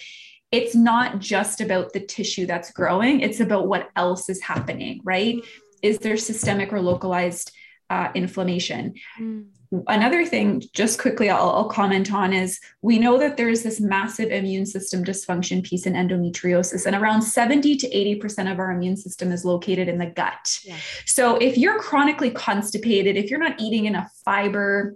it's 0.52 0.76
not 0.76 1.20
just 1.20 1.62
about 1.62 1.94
the 1.94 2.00
tissue 2.00 2.46
that's 2.46 2.72
growing, 2.72 3.22
it's 3.22 3.40
about 3.40 3.68
what 3.68 3.90
else 3.96 4.30
is 4.30 4.42
happening, 4.42 5.02
right? 5.04 5.38
Is 5.84 6.00
there 6.00 6.18
systemic 6.18 6.74
or 6.74 6.82
localized 6.82 7.52
uh, 7.90 8.10
inflammation? 8.16 8.96
Mm 9.20 9.46
another 9.88 10.26
thing 10.26 10.64
just 10.74 11.00
quickly 11.00 11.30
I'll, 11.30 11.50
I'll, 11.50 11.70
comment 11.70 12.12
on 12.12 12.34
is 12.34 12.60
we 12.82 12.98
know 12.98 13.20
that 13.20 13.38
there's 13.38 13.62
this 13.62 13.80
massive 13.80 14.32
immune 14.32 14.66
system 14.66 15.04
dysfunction 15.04 15.64
piece 15.64 15.86
in 15.86 15.94
endometriosis 15.94 16.88
and 16.88 16.96
around 16.96 17.22
70 17.22 17.78
to 17.78 17.90
80% 17.90 18.52
of 18.52 18.58
our 18.58 18.72
immune 18.72 18.98
system 18.98 19.32
is 19.32 19.46
located 19.46 19.88
in 19.88 20.00
the 20.00 20.08
gut 20.08 20.60
yeah. 20.64 20.76
so 21.06 21.38
if 21.38 21.58
you're 21.58 21.80
chronically 21.80 22.32
constipated 22.32 23.16
if 23.16 23.30
you're 23.30 23.40
not 23.40 23.60
eating 23.60 23.86
enough 23.86 24.12
fiber 24.26 24.96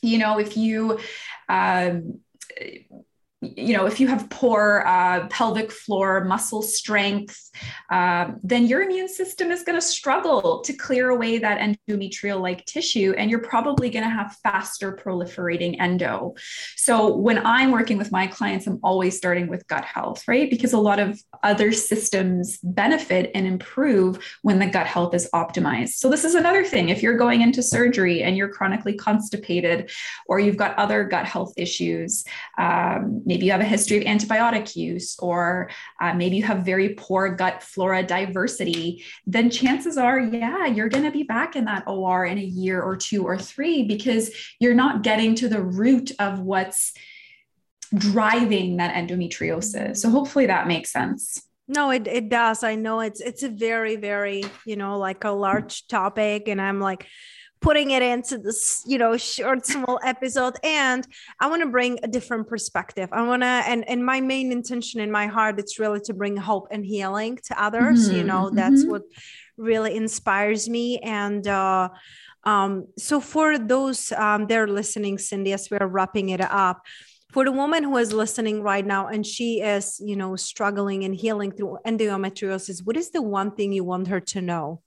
you 0.00 0.16
know 0.16 0.38
if 0.38 0.56
you 0.56 0.98
um, 1.50 2.20
you 3.40 3.74
know, 3.74 3.86
if 3.86 3.98
you 3.98 4.06
have 4.06 4.28
poor 4.28 4.84
uh, 4.86 5.26
pelvic 5.28 5.72
floor 5.72 6.24
muscle 6.24 6.60
strength, 6.60 7.50
uh, 7.88 8.32
then 8.42 8.66
your 8.66 8.82
immune 8.82 9.08
system 9.08 9.50
is 9.50 9.62
going 9.62 9.78
to 9.78 9.84
struggle 9.84 10.60
to 10.60 10.74
clear 10.74 11.08
away 11.08 11.38
that 11.38 11.58
endometrial 11.58 12.40
like 12.40 12.66
tissue, 12.66 13.14
and 13.16 13.30
you're 13.30 13.40
probably 13.40 13.88
going 13.88 14.04
to 14.04 14.10
have 14.10 14.36
faster 14.42 14.92
proliferating 14.92 15.80
endo. 15.80 16.34
So, 16.76 17.16
when 17.16 17.44
I'm 17.46 17.70
working 17.70 17.96
with 17.96 18.12
my 18.12 18.26
clients, 18.26 18.66
I'm 18.66 18.78
always 18.82 19.16
starting 19.16 19.48
with 19.48 19.66
gut 19.68 19.86
health, 19.86 20.28
right? 20.28 20.50
Because 20.50 20.74
a 20.74 20.78
lot 20.78 20.98
of 20.98 21.18
other 21.42 21.72
systems 21.72 22.58
benefit 22.62 23.30
and 23.34 23.46
improve 23.46 24.22
when 24.42 24.58
the 24.58 24.66
gut 24.66 24.86
health 24.86 25.14
is 25.14 25.30
optimized. 25.32 25.94
So, 25.94 26.10
this 26.10 26.24
is 26.24 26.34
another 26.34 26.64
thing. 26.64 26.90
If 26.90 27.02
you're 27.02 27.16
going 27.16 27.40
into 27.40 27.62
surgery 27.62 28.22
and 28.22 28.36
you're 28.36 28.52
chronically 28.52 28.94
constipated, 28.98 29.90
or 30.26 30.40
you've 30.40 30.58
got 30.58 30.76
other 30.76 31.04
gut 31.04 31.24
health 31.24 31.54
issues, 31.56 32.22
um, 32.58 33.22
maybe 33.30 33.46
you 33.46 33.52
have 33.52 33.60
a 33.60 33.64
history 33.64 33.96
of 33.96 34.02
antibiotic 34.02 34.74
use, 34.74 35.16
or 35.20 35.70
uh, 36.00 36.12
maybe 36.12 36.36
you 36.36 36.42
have 36.42 36.64
very 36.64 36.90
poor 36.94 37.28
gut 37.28 37.62
flora 37.62 38.02
diversity, 38.02 39.04
then 39.24 39.48
chances 39.48 39.96
are, 39.96 40.18
yeah, 40.18 40.66
you're 40.66 40.88
going 40.88 41.04
to 41.04 41.12
be 41.12 41.22
back 41.22 41.54
in 41.54 41.64
that 41.66 41.84
OR 41.86 42.24
in 42.24 42.38
a 42.38 42.42
year 42.42 42.82
or 42.82 42.96
two 42.96 43.22
or 43.22 43.38
three 43.38 43.84
because 43.84 44.32
you're 44.58 44.74
not 44.74 45.04
getting 45.04 45.36
to 45.36 45.48
the 45.48 45.62
root 45.62 46.10
of 46.18 46.40
what's 46.40 46.92
driving 47.94 48.78
that 48.78 48.96
endometriosis. 48.96 49.98
So 49.98 50.10
hopefully 50.10 50.46
that 50.46 50.66
makes 50.66 50.90
sense. 50.90 51.40
No, 51.68 51.90
it, 51.90 52.08
it 52.08 52.28
does. 52.28 52.64
I 52.64 52.74
know 52.74 52.98
it's 52.98 53.20
it's 53.20 53.44
a 53.44 53.48
very, 53.48 53.94
very, 53.94 54.42
you 54.66 54.74
know, 54.74 54.98
like 54.98 55.22
a 55.22 55.30
large 55.30 55.86
topic. 55.86 56.48
And 56.48 56.60
I'm 56.60 56.80
like, 56.80 57.06
putting 57.60 57.90
it 57.90 58.02
into 58.02 58.38
this 58.38 58.82
you 58.86 58.98
know 58.98 59.16
short 59.16 59.66
small 59.66 59.98
episode 60.04 60.56
and 60.64 61.06
i 61.40 61.46
want 61.46 61.62
to 61.62 61.68
bring 61.68 61.98
a 62.02 62.08
different 62.08 62.48
perspective 62.48 63.08
i 63.12 63.22
want 63.22 63.42
to 63.42 63.46
and 63.46 63.88
and 63.88 64.04
my 64.04 64.20
main 64.20 64.50
intention 64.52 65.00
in 65.00 65.10
my 65.10 65.26
heart 65.26 65.58
it's 65.58 65.78
really 65.78 66.00
to 66.00 66.14
bring 66.14 66.36
hope 66.36 66.66
and 66.70 66.84
healing 66.84 67.38
to 67.44 67.62
others 67.62 68.08
mm-hmm. 68.08 68.18
you 68.18 68.24
know 68.24 68.50
that's 68.50 68.82
mm-hmm. 68.82 68.92
what 68.92 69.02
really 69.56 69.94
inspires 69.94 70.68
me 70.68 70.98
and 70.98 71.46
uh 71.46 71.88
um 72.44 72.86
so 72.96 73.20
for 73.20 73.58
those 73.58 74.12
um 74.12 74.46
they're 74.46 74.68
listening 74.68 75.18
cindy 75.18 75.52
as 75.52 75.68
we're 75.70 75.86
wrapping 75.86 76.30
it 76.30 76.40
up 76.40 76.82
for 77.30 77.44
the 77.44 77.52
woman 77.52 77.84
who 77.84 77.96
is 77.96 78.12
listening 78.12 78.62
right 78.62 78.86
now 78.86 79.06
and 79.06 79.26
she 79.26 79.60
is 79.60 80.00
you 80.02 80.16
know 80.16 80.34
struggling 80.34 81.04
and 81.04 81.14
healing 81.14 81.52
through 81.52 81.76
endometriosis 81.86 82.84
what 82.84 82.96
is 82.96 83.10
the 83.10 83.20
one 83.20 83.50
thing 83.50 83.72
you 83.72 83.84
want 83.84 84.08
her 84.08 84.20
to 84.20 84.40
know 84.40 84.80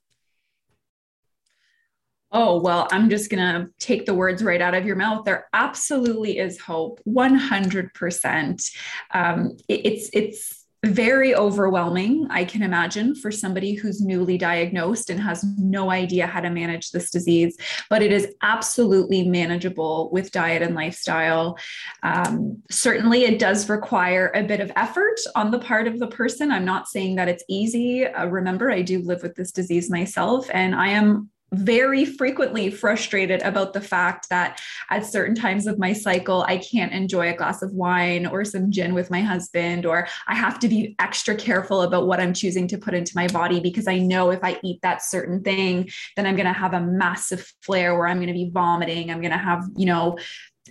Oh, 2.36 2.60
well, 2.60 2.88
I'm 2.90 3.08
just 3.08 3.30
going 3.30 3.38
to 3.42 3.70
take 3.78 4.06
the 4.06 4.14
words 4.14 4.42
right 4.42 4.60
out 4.60 4.74
of 4.74 4.84
your 4.84 4.96
mouth. 4.96 5.24
There 5.24 5.46
absolutely 5.52 6.38
is 6.38 6.60
hope, 6.60 7.00
100%. 7.06 8.70
Um, 9.12 9.56
it, 9.68 9.86
it's, 9.86 10.10
it's, 10.12 10.64
very 10.84 11.34
overwhelming, 11.34 12.26
I 12.30 12.44
can 12.44 12.62
imagine, 12.62 13.14
for 13.14 13.30
somebody 13.30 13.74
who's 13.74 14.00
newly 14.00 14.36
diagnosed 14.36 15.10
and 15.10 15.18
has 15.18 15.42
no 15.58 15.90
idea 15.90 16.26
how 16.26 16.40
to 16.40 16.50
manage 16.50 16.90
this 16.90 17.10
disease. 17.10 17.56
But 17.88 18.02
it 18.02 18.12
is 18.12 18.34
absolutely 18.42 19.26
manageable 19.26 20.10
with 20.12 20.30
diet 20.30 20.62
and 20.62 20.74
lifestyle. 20.74 21.58
Um, 22.02 22.62
certainly, 22.70 23.24
it 23.24 23.38
does 23.38 23.68
require 23.68 24.30
a 24.34 24.42
bit 24.42 24.60
of 24.60 24.70
effort 24.76 25.18
on 25.34 25.50
the 25.50 25.58
part 25.58 25.86
of 25.86 25.98
the 25.98 26.08
person. 26.08 26.50
I'm 26.50 26.64
not 26.64 26.88
saying 26.88 27.16
that 27.16 27.28
it's 27.28 27.44
easy. 27.48 28.06
Uh, 28.06 28.26
remember, 28.26 28.70
I 28.70 28.82
do 28.82 29.00
live 29.00 29.22
with 29.22 29.34
this 29.36 29.52
disease 29.52 29.90
myself, 29.90 30.50
and 30.52 30.74
I 30.74 30.88
am 30.88 31.30
very 31.56 32.04
frequently 32.04 32.70
frustrated 32.70 33.42
about 33.42 33.72
the 33.72 33.80
fact 33.80 34.28
that 34.30 34.60
at 34.90 35.06
certain 35.06 35.34
times 35.34 35.66
of 35.66 35.78
my 35.78 35.92
cycle, 35.92 36.42
I 36.42 36.58
can't 36.58 36.92
enjoy 36.92 37.30
a 37.30 37.36
glass 37.36 37.62
of 37.62 37.72
wine 37.72 38.26
or 38.26 38.44
some 38.44 38.70
gin 38.70 38.94
with 38.94 39.10
my 39.10 39.20
husband, 39.20 39.86
or 39.86 40.08
I 40.26 40.34
have 40.34 40.58
to 40.60 40.68
be 40.68 40.94
extra 40.98 41.34
careful 41.34 41.82
about 41.82 42.06
what 42.06 42.20
I'm 42.20 42.34
choosing 42.34 42.68
to 42.68 42.78
put 42.78 42.94
into 42.94 43.12
my 43.14 43.28
body 43.28 43.60
because 43.60 43.88
I 43.88 43.98
know 43.98 44.30
if 44.30 44.42
I 44.42 44.58
eat 44.62 44.80
that 44.82 45.02
certain 45.02 45.42
thing, 45.42 45.90
then 46.16 46.26
I'm 46.26 46.36
going 46.36 46.46
to 46.46 46.52
have 46.52 46.74
a 46.74 46.80
massive 46.80 47.52
flare 47.62 47.96
where 47.96 48.06
I'm 48.06 48.18
going 48.18 48.28
to 48.28 48.32
be 48.32 48.50
vomiting. 48.52 49.10
I'm 49.10 49.20
going 49.20 49.32
to 49.32 49.38
have, 49.38 49.64
you 49.76 49.86
know, 49.86 50.18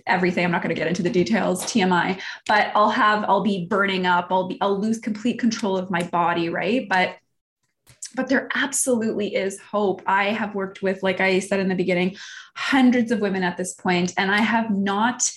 everything. 0.06 0.44
I'm 0.44 0.50
not 0.50 0.62
going 0.62 0.74
to 0.74 0.78
get 0.78 0.88
into 0.88 1.02
the 1.02 1.10
details 1.10 1.64
tmi 1.64 2.20
but 2.48 2.72
i'll 2.74 2.90
have 2.90 3.24
i'll 3.28 3.42
be 3.42 3.66
burning 3.66 4.06
up. 4.06 4.26
I'll 4.30 4.48
be 4.48 4.58
i'll 4.60 4.78
lose 4.78 4.98
complete 4.98 5.38
control 5.38 5.76
of 5.76 5.90
my 5.90 6.02
body 6.02 6.48
right? 6.48 6.88
But 6.88 7.16
but 8.14 8.28
there 8.28 8.48
absolutely 8.54 9.34
is 9.34 9.60
hope. 9.60 10.02
I 10.06 10.26
have 10.26 10.54
worked 10.54 10.82
with, 10.82 11.02
like 11.02 11.20
I 11.20 11.38
said 11.38 11.60
in 11.60 11.68
the 11.68 11.74
beginning, 11.74 12.16
hundreds 12.54 13.10
of 13.10 13.20
women 13.20 13.42
at 13.42 13.56
this 13.56 13.74
point, 13.74 14.12
and 14.16 14.30
I 14.30 14.40
have 14.40 14.70
not, 14.70 15.30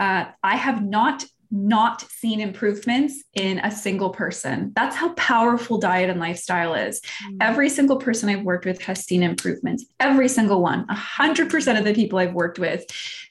uh, 0.00 0.26
I 0.42 0.56
have 0.56 0.84
not 0.84 1.24
not 1.50 2.02
seen 2.02 2.40
improvements 2.40 3.22
in 3.34 3.58
a 3.60 3.70
single 3.70 4.10
person. 4.10 4.72
That's 4.74 4.96
how 4.96 5.12
powerful 5.14 5.78
diet 5.78 6.10
and 6.10 6.20
lifestyle 6.20 6.74
is. 6.74 7.00
Mm-hmm. 7.00 7.36
Every 7.40 7.68
single 7.68 7.96
person 7.96 8.28
I've 8.28 8.42
worked 8.42 8.64
with 8.64 8.80
has 8.82 9.04
seen 9.04 9.22
improvements. 9.22 9.84
Every 10.00 10.28
single 10.28 10.62
one, 10.62 10.86
100% 10.86 11.78
of 11.78 11.84
the 11.84 11.94
people 11.94 12.18
I've 12.18 12.34
worked 12.34 12.58
with. 12.58 12.84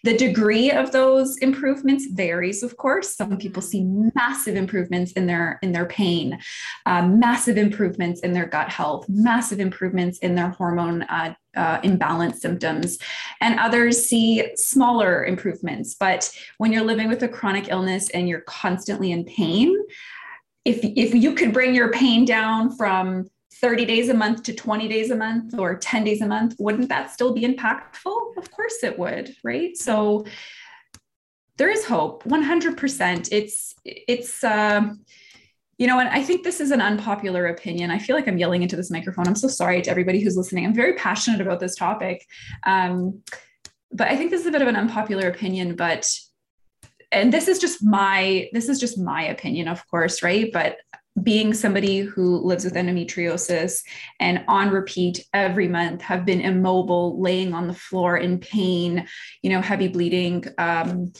The 0.03 0.17
degree 0.17 0.71
of 0.71 0.91
those 0.91 1.37
improvements 1.37 2.05
varies, 2.11 2.63
of 2.63 2.77
course. 2.77 3.15
Some 3.15 3.37
people 3.37 3.61
see 3.61 3.83
massive 4.15 4.55
improvements 4.55 5.11
in 5.13 5.25
their 5.25 5.59
in 5.61 5.71
their 5.71 5.85
pain, 5.85 6.39
uh, 6.85 7.07
massive 7.07 7.57
improvements 7.57 8.21
in 8.21 8.33
their 8.33 8.45
gut 8.45 8.69
health, 8.69 9.07
massive 9.09 9.59
improvements 9.59 10.19
in 10.19 10.35
their 10.35 10.49
hormone 10.49 11.03
uh, 11.03 11.33
uh, 11.55 11.79
imbalance 11.83 12.41
symptoms, 12.41 12.97
and 13.41 13.59
others 13.59 14.07
see 14.07 14.55
smaller 14.55 15.25
improvements. 15.25 15.95
But 15.95 16.31
when 16.57 16.71
you're 16.71 16.83
living 16.83 17.07
with 17.07 17.23
a 17.23 17.27
chronic 17.27 17.69
illness 17.69 18.09
and 18.11 18.27
you're 18.27 18.41
constantly 18.41 19.11
in 19.11 19.25
pain, 19.25 19.75
if, 20.63 20.79
if 20.81 21.13
you 21.13 21.33
could 21.33 21.53
bring 21.53 21.75
your 21.75 21.91
pain 21.91 22.25
down 22.25 22.75
from 22.75 23.29
30 23.61 23.85
days 23.85 24.09
a 24.09 24.13
month 24.13 24.43
to 24.43 24.53
20 24.53 24.87
days 24.87 25.11
a 25.11 25.15
month 25.15 25.57
or 25.57 25.75
10 25.77 26.03
days 26.03 26.21
a 26.21 26.27
month, 26.27 26.55
wouldn't 26.59 26.89
that 26.89 27.11
still 27.11 27.33
be 27.33 27.41
impactful? 27.41 28.37
Of 28.37 28.51
course 28.51 28.83
it 28.83 28.97
would, 28.99 29.35
right? 29.43 29.77
So 29.77 30.25
there 31.57 31.69
is 31.69 31.85
hope, 31.85 32.23
100%. 32.25 33.29
It's, 33.31 33.75
it's, 33.85 34.43
uh, 34.43 34.89
you 35.77 35.87
know, 35.87 35.99
and 35.99 36.09
I 36.09 36.23
think 36.23 36.43
this 36.43 36.61
is 36.61 36.71
an 36.71 36.81
unpopular 36.81 37.47
opinion. 37.47 37.91
I 37.91 37.99
feel 37.99 38.15
like 38.15 38.27
I'm 38.27 38.37
yelling 38.37 38.63
into 38.63 38.75
this 38.75 38.91
microphone. 38.91 39.27
I'm 39.27 39.35
so 39.35 39.47
sorry 39.47 39.81
to 39.81 39.91
everybody 39.91 40.21
who's 40.21 40.37
listening. 40.37 40.65
I'm 40.65 40.73
very 40.73 40.93
passionate 40.93 41.41
about 41.41 41.59
this 41.59 41.75
topic. 41.75 42.25
Um, 42.65 43.21
but 43.91 44.07
I 44.07 44.15
think 44.15 44.31
this 44.31 44.41
is 44.41 44.47
a 44.47 44.51
bit 44.51 44.61
of 44.61 44.67
an 44.67 44.75
unpopular 44.75 45.27
opinion, 45.27 45.75
but 45.75 46.09
and 47.11 47.31
this 47.31 47.47
is 47.47 47.59
just 47.59 47.83
my 47.83 48.49
this 48.51 48.67
is 48.69 48.79
just 48.79 48.99
my 48.99 49.23
opinion, 49.27 49.67
of 49.67 49.85
course, 49.87 50.23
right? 50.23 50.51
But 50.51 50.77
being 51.23 51.53
somebody 51.53 52.01
who 52.01 52.37
lives 52.39 52.65
with 52.65 52.73
endometriosis 52.73 53.83
and 54.19 54.43
on 54.47 54.69
repeat 54.69 55.25
every 55.33 55.67
month 55.67 56.01
have 56.01 56.25
been 56.25 56.41
immobile, 56.41 57.21
laying 57.21 57.53
on 57.53 57.67
the 57.67 57.73
floor 57.73 58.17
in 58.17 58.37
pain, 58.37 59.07
you 59.41 59.49
know, 59.49 59.61
heavy 59.61 59.87
bleeding, 59.87 60.43
um, 60.57 61.13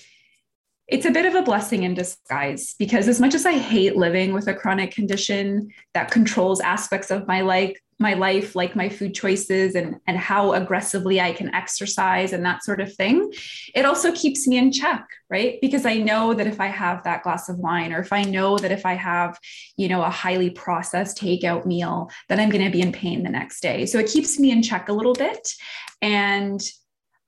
it's 0.87 1.05
a 1.05 1.11
bit 1.11 1.25
of 1.25 1.33
a 1.33 1.41
blessing 1.41 1.83
in 1.83 1.95
disguise 1.95 2.75
because 2.77 3.07
as 3.07 3.19
much 3.19 3.33
as 3.33 3.45
I 3.45 3.53
hate 3.53 3.95
living 3.95 4.33
with 4.33 4.47
a 4.47 4.53
chronic 4.53 4.91
condition 4.91 5.69
that 5.93 6.11
controls 6.11 6.61
aspects 6.61 7.09
of 7.09 7.27
my 7.27 7.41
life, 7.41 7.77
my 7.97 8.13
life, 8.13 8.55
like 8.55 8.75
my 8.75 8.89
food 8.89 9.15
choices 9.15 9.73
and, 9.73 9.95
and 10.05 10.17
how 10.17 10.53
aggressively 10.53 11.21
I 11.21 11.31
can 11.31 11.53
exercise 11.55 12.33
and 12.33 12.45
that 12.45 12.63
sort 12.63 12.81
of 12.81 12.93
thing, 12.93 13.31
it 13.73 13.85
also 13.85 14.11
keeps 14.11 14.47
me 14.47 14.57
in 14.57 14.71
check, 14.71 15.07
right? 15.29 15.57
Because 15.61 15.85
I 15.85 15.95
know 15.95 16.33
that 16.33 16.45
if 16.45 16.59
I 16.59 16.67
have 16.67 17.03
that 17.03 17.23
glass 17.23 17.47
of 17.47 17.57
wine, 17.57 17.93
or 17.93 17.99
if 17.99 18.11
I 18.11 18.23
know 18.23 18.57
that 18.57 18.71
if 18.71 18.85
I 18.85 18.93
have, 18.93 19.39
you 19.77 19.87
know, 19.87 20.03
a 20.03 20.09
highly 20.09 20.49
processed 20.49 21.17
takeout 21.17 21.65
meal, 21.65 22.11
that 22.27 22.39
I'm 22.39 22.49
going 22.49 22.65
to 22.65 22.71
be 22.71 22.81
in 22.81 22.91
pain 22.91 23.23
the 23.23 23.29
next 23.29 23.61
day. 23.61 23.85
So 23.85 23.97
it 23.97 24.11
keeps 24.11 24.37
me 24.39 24.51
in 24.51 24.61
check 24.61 24.89
a 24.89 24.93
little 24.93 25.13
bit. 25.13 25.53
And 26.01 26.61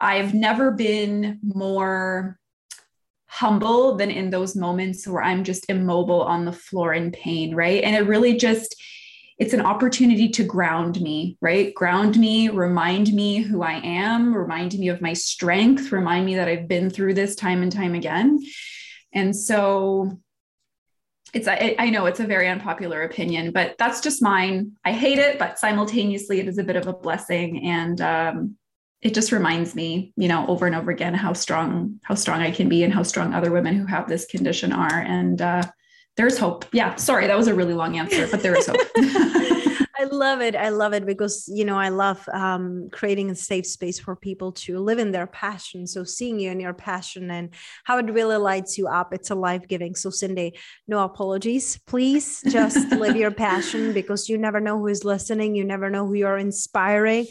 I've 0.02 0.34
never 0.34 0.72
been 0.72 1.40
more 1.42 2.38
humble 3.28 3.96
than 3.96 4.10
in 4.10 4.30
those 4.30 4.56
moments 4.56 5.08
where 5.08 5.24
I'm 5.24 5.44
just 5.44 5.70
immobile 5.70 6.22
on 6.22 6.46
the 6.46 6.52
floor 6.52 6.94
in 6.94 7.12
pain, 7.12 7.54
right? 7.54 7.84
And 7.84 7.96
it 7.96 8.08
really 8.08 8.38
just, 8.38 8.76
it's 9.38 9.54
an 9.54 9.62
opportunity 9.62 10.30
to 10.30 10.44
ground 10.44 11.00
me, 11.02 11.38
right? 11.42 11.74
Ground 11.76 12.18
me, 12.18 12.50
remind 12.50 13.14
me 13.14 13.38
who 13.38 13.62
I 13.62 13.82
am, 13.84 14.34
remind 14.34 14.74
me 14.80 14.88
of 14.88 15.02
my 15.02 15.14
strength, 15.14 15.92
remind 15.92 16.26
me 16.26 16.36
that 16.36 16.48
I've 16.48 16.68
been 16.68 16.90
through 16.90 17.14
this 17.14 17.36
time 17.36 17.62
and 17.62 17.72
time 17.72 17.94
again. 17.94 18.40
And 19.14 19.36
so 19.36 20.20
it's 21.34 21.48
I, 21.48 21.76
I 21.78 21.90
know 21.90 22.06
it's 22.06 22.22
a 22.22 22.26
very 22.26 22.48
unpopular 22.48 23.04
opinion, 23.04 23.52
but 23.52 23.76
that's 23.78 24.02
just 24.02 24.24
mine. 24.24 24.72
I 24.86 24.94
hate 24.94 25.20
it, 25.20 25.38
but 25.38 25.60
simultaneously 25.60 26.40
it 26.40 26.48
is 26.48 26.58
a 26.58 26.64
bit 26.64 26.78
of 26.78 26.88
a 26.88 26.94
blessing. 26.94 27.66
And 27.66 28.02
um, 28.02 28.58
it 29.02 29.14
just 29.14 29.32
reminds 29.32 29.76
me, 29.76 30.14
you 30.18 30.28
know, 30.28 30.48
over 30.48 30.66
and 30.66 30.76
over 30.76 30.92
again 30.92 31.14
how 31.14 31.34
strong 31.34 32.00
how 32.04 32.16
strong 32.16 32.42
I 32.42 32.52
can 32.52 32.68
be 32.68 32.84
and 32.84 32.94
how 32.94 33.04
strong 33.04 33.34
other 33.34 33.52
women 33.52 33.76
who 33.76 33.86
have 33.86 34.08
this 34.08 34.26
condition 34.26 34.74
are. 34.74 35.00
And 35.00 35.42
uh, 35.42 35.64
there's 36.16 36.38
hope. 36.38 36.66
Yeah, 36.72 36.96
sorry, 36.96 37.28
that 37.28 37.38
was 37.38 37.48
a 37.48 37.54
really 37.54 37.76
long 37.76 37.98
answer, 37.98 38.28
but 38.28 38.42
there 38.42 38.56
is 38.56 38.68
hope. 38.68 38.80
I 40.00 40.04
love 40.04 40.42
it. 40.42 40.56
I 40.56 40.70
love 40.70 40.94
it 40.94 41.06
because 41.06 41.50
you 41.52 41.66
know 41.66 41.78
I 41.78 41.90
love 41.90 42.28
um, 42.34 42.90
creating 42.92 43.30
a 43.32 43.36
safe 43.36 43.66
space 43.66 44.00
for 44.00 44.16
people 44.16 44.52
to 44.54 44.80
live 44.80 45.00
in 45.00 45.12
their 45.12 45.28
passion. 45.28 45.86
So 45.86 46.04
seeing 46.04 46.40
you 46.40 46.52
in 46.52 46.60
your 46.60 46.74
passion 46.74 47.30
and 47.32 47.50
how 47.84 47.98
it 48.00 48.12
really 48.12 48.38
lights 48.38 48.78
you 48.78 48.88
up, 48.88 49.14
it's 49.14 49.32
a 49.32 49.36
life 49.36 49.68
giving. 49.68 49.96
So 49.96 50.10
Cindy, 50.10 50.58
no 50.88 51.04
apologies. 51.04 51.80
Please 51.86 52.42
just 52.48 52.92
live 52.92 53.16
your 53.16 53.32
passion 53.48 53.94
because 53.94 54.30
you 54.30 54.38
never 54.38 54.60
know 54.60 54.78
who 54.78 54.88
is 54.88 55.04
listening. 55.04 55.56
You 55.56 55.66
never 55.66 55.90
know 55.90 56.06
who 56.08 56.14
you're 56.14 56.38
inspiring 56.38 57.28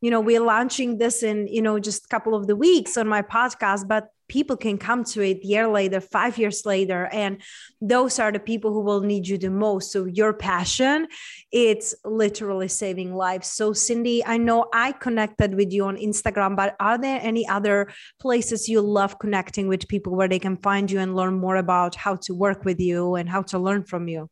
you 0.00 0.10
know 0.10 0.20
we're 0.20 0.40
launching 0.40 0.98
this 0.98 1.22
in 1.22 1.46
you 1.48 1.62
know 1.62 1.78
just 1.78 2.04
a 2.04 2.08
couple 2.08 2.34
of 2.34 2.46
the 2.46 2.56
weeks 2.56 2.96
on 2.96 3.06
my 3.08 3.22
podcast 3.22 3.86
but 3.88 4.08
people 4.28 4.56
can 4.56 4.76
come 4.76 5.04
to 5.04 5.22
it 5.22 5.44
year 5.44 5.68
later 5.68 6.00
five 6.00 6.36
years 6.38 6.66
later 6.66 7.08
and 7.12 7.40
those 7.80 8.18
are 8.18 8.32
the 8.32 8.40
people 8.40 8.72
who 8.72 8.80
will 8.80 9.00
need 9.00 9.26
you 9.26 9.38
the 9.38 9.50
most. 9.50 9.92
So 9.92 10.04
your 10.04 10.32
passion 10.32 11.06
it's 11.52 11.94
literally 12.04 12.68
saving 12.68 13.14
lives. 13.14 13.48
So 13.48 13.72
cindy 13.72 14.24
i 14.24 14.36
know 14.36 14.66
i 14.72 14.92
connected 14.92 15.54
with 15.54 15.72
you 15.72 15.84
on 15.84 15.96
instagram 15.96 16.56
but 16.56 16.74
are 16.80 16.98
there 16.98 17.20
any 17.22 17.46
other 17.48 17.88
places 18.20 18.68
you 18.68 18.80
love 18.80 19.18
connecting 19.18 19.68
with 19.68 19.88
people 19.88 20.14
where 20.16 20.28
they 20.28 20.38
can 20.38 20.56
find 20.56 20.90
you 20.90 20.98
and 20.98 21.14
learn 21.14 21.34
more 21.38 21.56
about 21.56 21.94
how 21.94 22.16
to 22.16 22.34
work 22.34 22.64
with 22.64 22.80
you 22.80 23.14
and 23.14 23.28
how 23.28 23.42
to 23.42 23.58
learn 23.58 23.84
from 23.84 24.08
you 24.08 24.28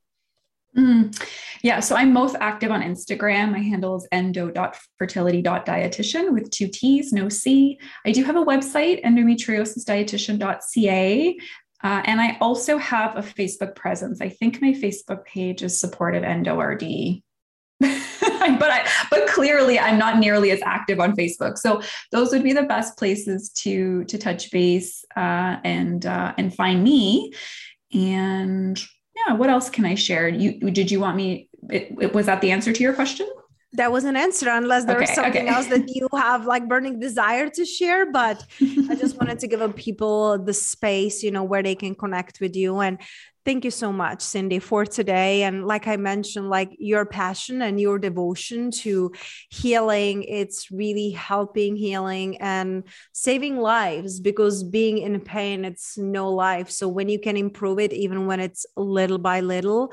Mm, 0.76 1.18
yeah, 1.62 1.80
so 1.80 1.96
I'm 1.96 2.12
most 2.12 2.36
active 2.40 2.70
on 2.70 2.82
Instagram. 2.82 3.52
My 3.52 3.60
handle 3.60 3.96
is 3.96 4.06
endo.fertility.dietitian 4.10 6.32
with 6.32 6.50
two 6.50 6.68
T's, 6.68 7.12
no 7.12 7.28
C. 7.28 7.78
I 8.04 8.10
do 8.10 8.24
have 8.24 8.34
a 8.36 8.44
website, 8.44 9.04
endometriosisdietitian.ca. 9.04 11.36
Uh, 11.82 12.02
and 12.06 12.20
I 12.20 12.38
also 12.40 12.78
have 12.78 13.16
a 13.16 13.22
Facebook 13.22 13.76
presence. 13.76 14.20
I 14.20 14.30
think 14.30 14.60
my 14.60 14.72
Facebook 14.72 15.24
page 15.26 15.62
is 15.62 15.78
supportive 15.78 16.22
EndoRD. 16.22 17.22
but 17.80 18.70
I, 18.70 18.88
but 19.10 19.26
clearly 19.28 19.78
I'm 19.78 19.98
not 19.98 20.18
nearly 20.18 20.50
as 20.50 20.60
active 20.64 20.98
on 20.98 21.14
Facebook. 21.14 21.58
So 21.58 21.82
those 22.10 22.32
would 22.32 22.42
be 22.42 22.52
the 22.52 22.62
best 22.62 22.96
places 22.96 23.50
to 23.50 24.04
to 24.04 24.16
touch 24.16 24.50
base 24.50 25.04
uh, 25.16 25.58
and 25.64 26.06
uh, 26.06 26.32
and 26.38 26.54
find 26.54 26.82
me. 26.82 27.32
And 27.92 28.82
yeah 29.26 29.34
what 29.34 29.50
else 29.50 29.70
can 29.70 29.84
i 29.84 29.94
share? 29.94 30.28
You 30.28 30.70
did 30.70 30.90
you 30.90 31.00
want 31.00 31.16
me 31.16 31.48
it, 31.70 31.94
it, 32.00 32.14
was 32.14 32.26
that 32.26 32.40
the 32.40 32.50
answer 32.50 32.72
to 32.72 32.82
your 32.82 32.94
question? 32.94 33.28
That 33.72 33.90
was 33.90 34.04
an 34.04 34.16
answer 34.16 34.48
unless 34.50 34.84
there 34.84 34.96
okay, 34.96 35.02
was 35.02 35.14
something 35.14 35.48
okay. 35.48 35.54
else 35.54 35.66
that 35.66 35.88
you 35.88 36.08
have 36.12 36.46
like 36.46 36.68
burning 36.68 37.00
desire 37.00 37.48
to 37.50 37.64
share 37.64 38.10
but 38.12 38.44
i 38.90 38.94
just 38.94 39.16
wanted 39.20 39.40
to 39.40 39.48
give 39.48 39.74
people 39.74 40.38
the 40.38 40.54
space 40.54 41.22
you 41.24 41.32
know 41.32 41.42
where 41.42 41.62
they 41.62 41.74
can 41.74 41.94
connect 41.94 42.40
with 42.40 42.54
you. 42.54 42.80
And 42.80 42.98
Thank 43.44 43.66
you 43.66 43.70
so 43.70 43.92
much, 43.92 44.22
Cindy, 44.22 44.58
for 44.58 44.86
today. 44.86 45.42
And 45.42 45.66
like 45.66 45.86
I 45.86 45.98
mentioned, 45.98 46.48
like 46.48 46.74
your 46.78 47.04
passion 47.04 47.60
and 47.60 47.78
your 47.78 47.98
devotion 47.98 48.70
to 48.70 49.12
healing, 49.50 50.22
it's 50.22 50.70
really 50.70 51.10
helping 51.10 51.76
healing 51.76 52.38
and 52.38 52.84
saving 53.12 53.58
lives 53.58 54.18
because 54.18 54.64
being 54.64 54.96
in 54.96 55.20
pain, 55.20 55.66
it's 55.66 55.98
no 55.98 56.30
life. 56.32 56.70
So 56.70 56.88
when 56.88 57.10
you 57.10 57.18
can 57.18 57.36
improve 57.36 57.78
it, 57.78 57.92
even 57.92 58.26
when 58.26 58.40
it's 58.40 58.64
little 58.76 59.18
by 59.18 59.40
little, 59.40 59.92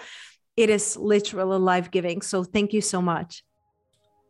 it 0.55 0.69
is 0.69 0.95
literally 0.95 1.59
life 1.59 1.91
giving. 1.91 2.21
So 2.21 2.45
thank 2.45 2.71
you 2.71 2.79
so 2.79 3.01
much. 3.01 3.43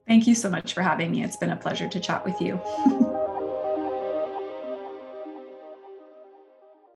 Thank 0.07 0.25
you 0.25 0.33
so 0.33 0.49
much 0.49 0.73
for 0.73 0.81
having 0.81 1.11
me. 1.11 1.23
It's 1.23 1.37
been 1.37 1.51
a 1.51 1.57
pleasure 1.57 1.87
to 1.87 1.99
chat 1.99 2.25
with 2.25 2.41
you. 2.41 2.59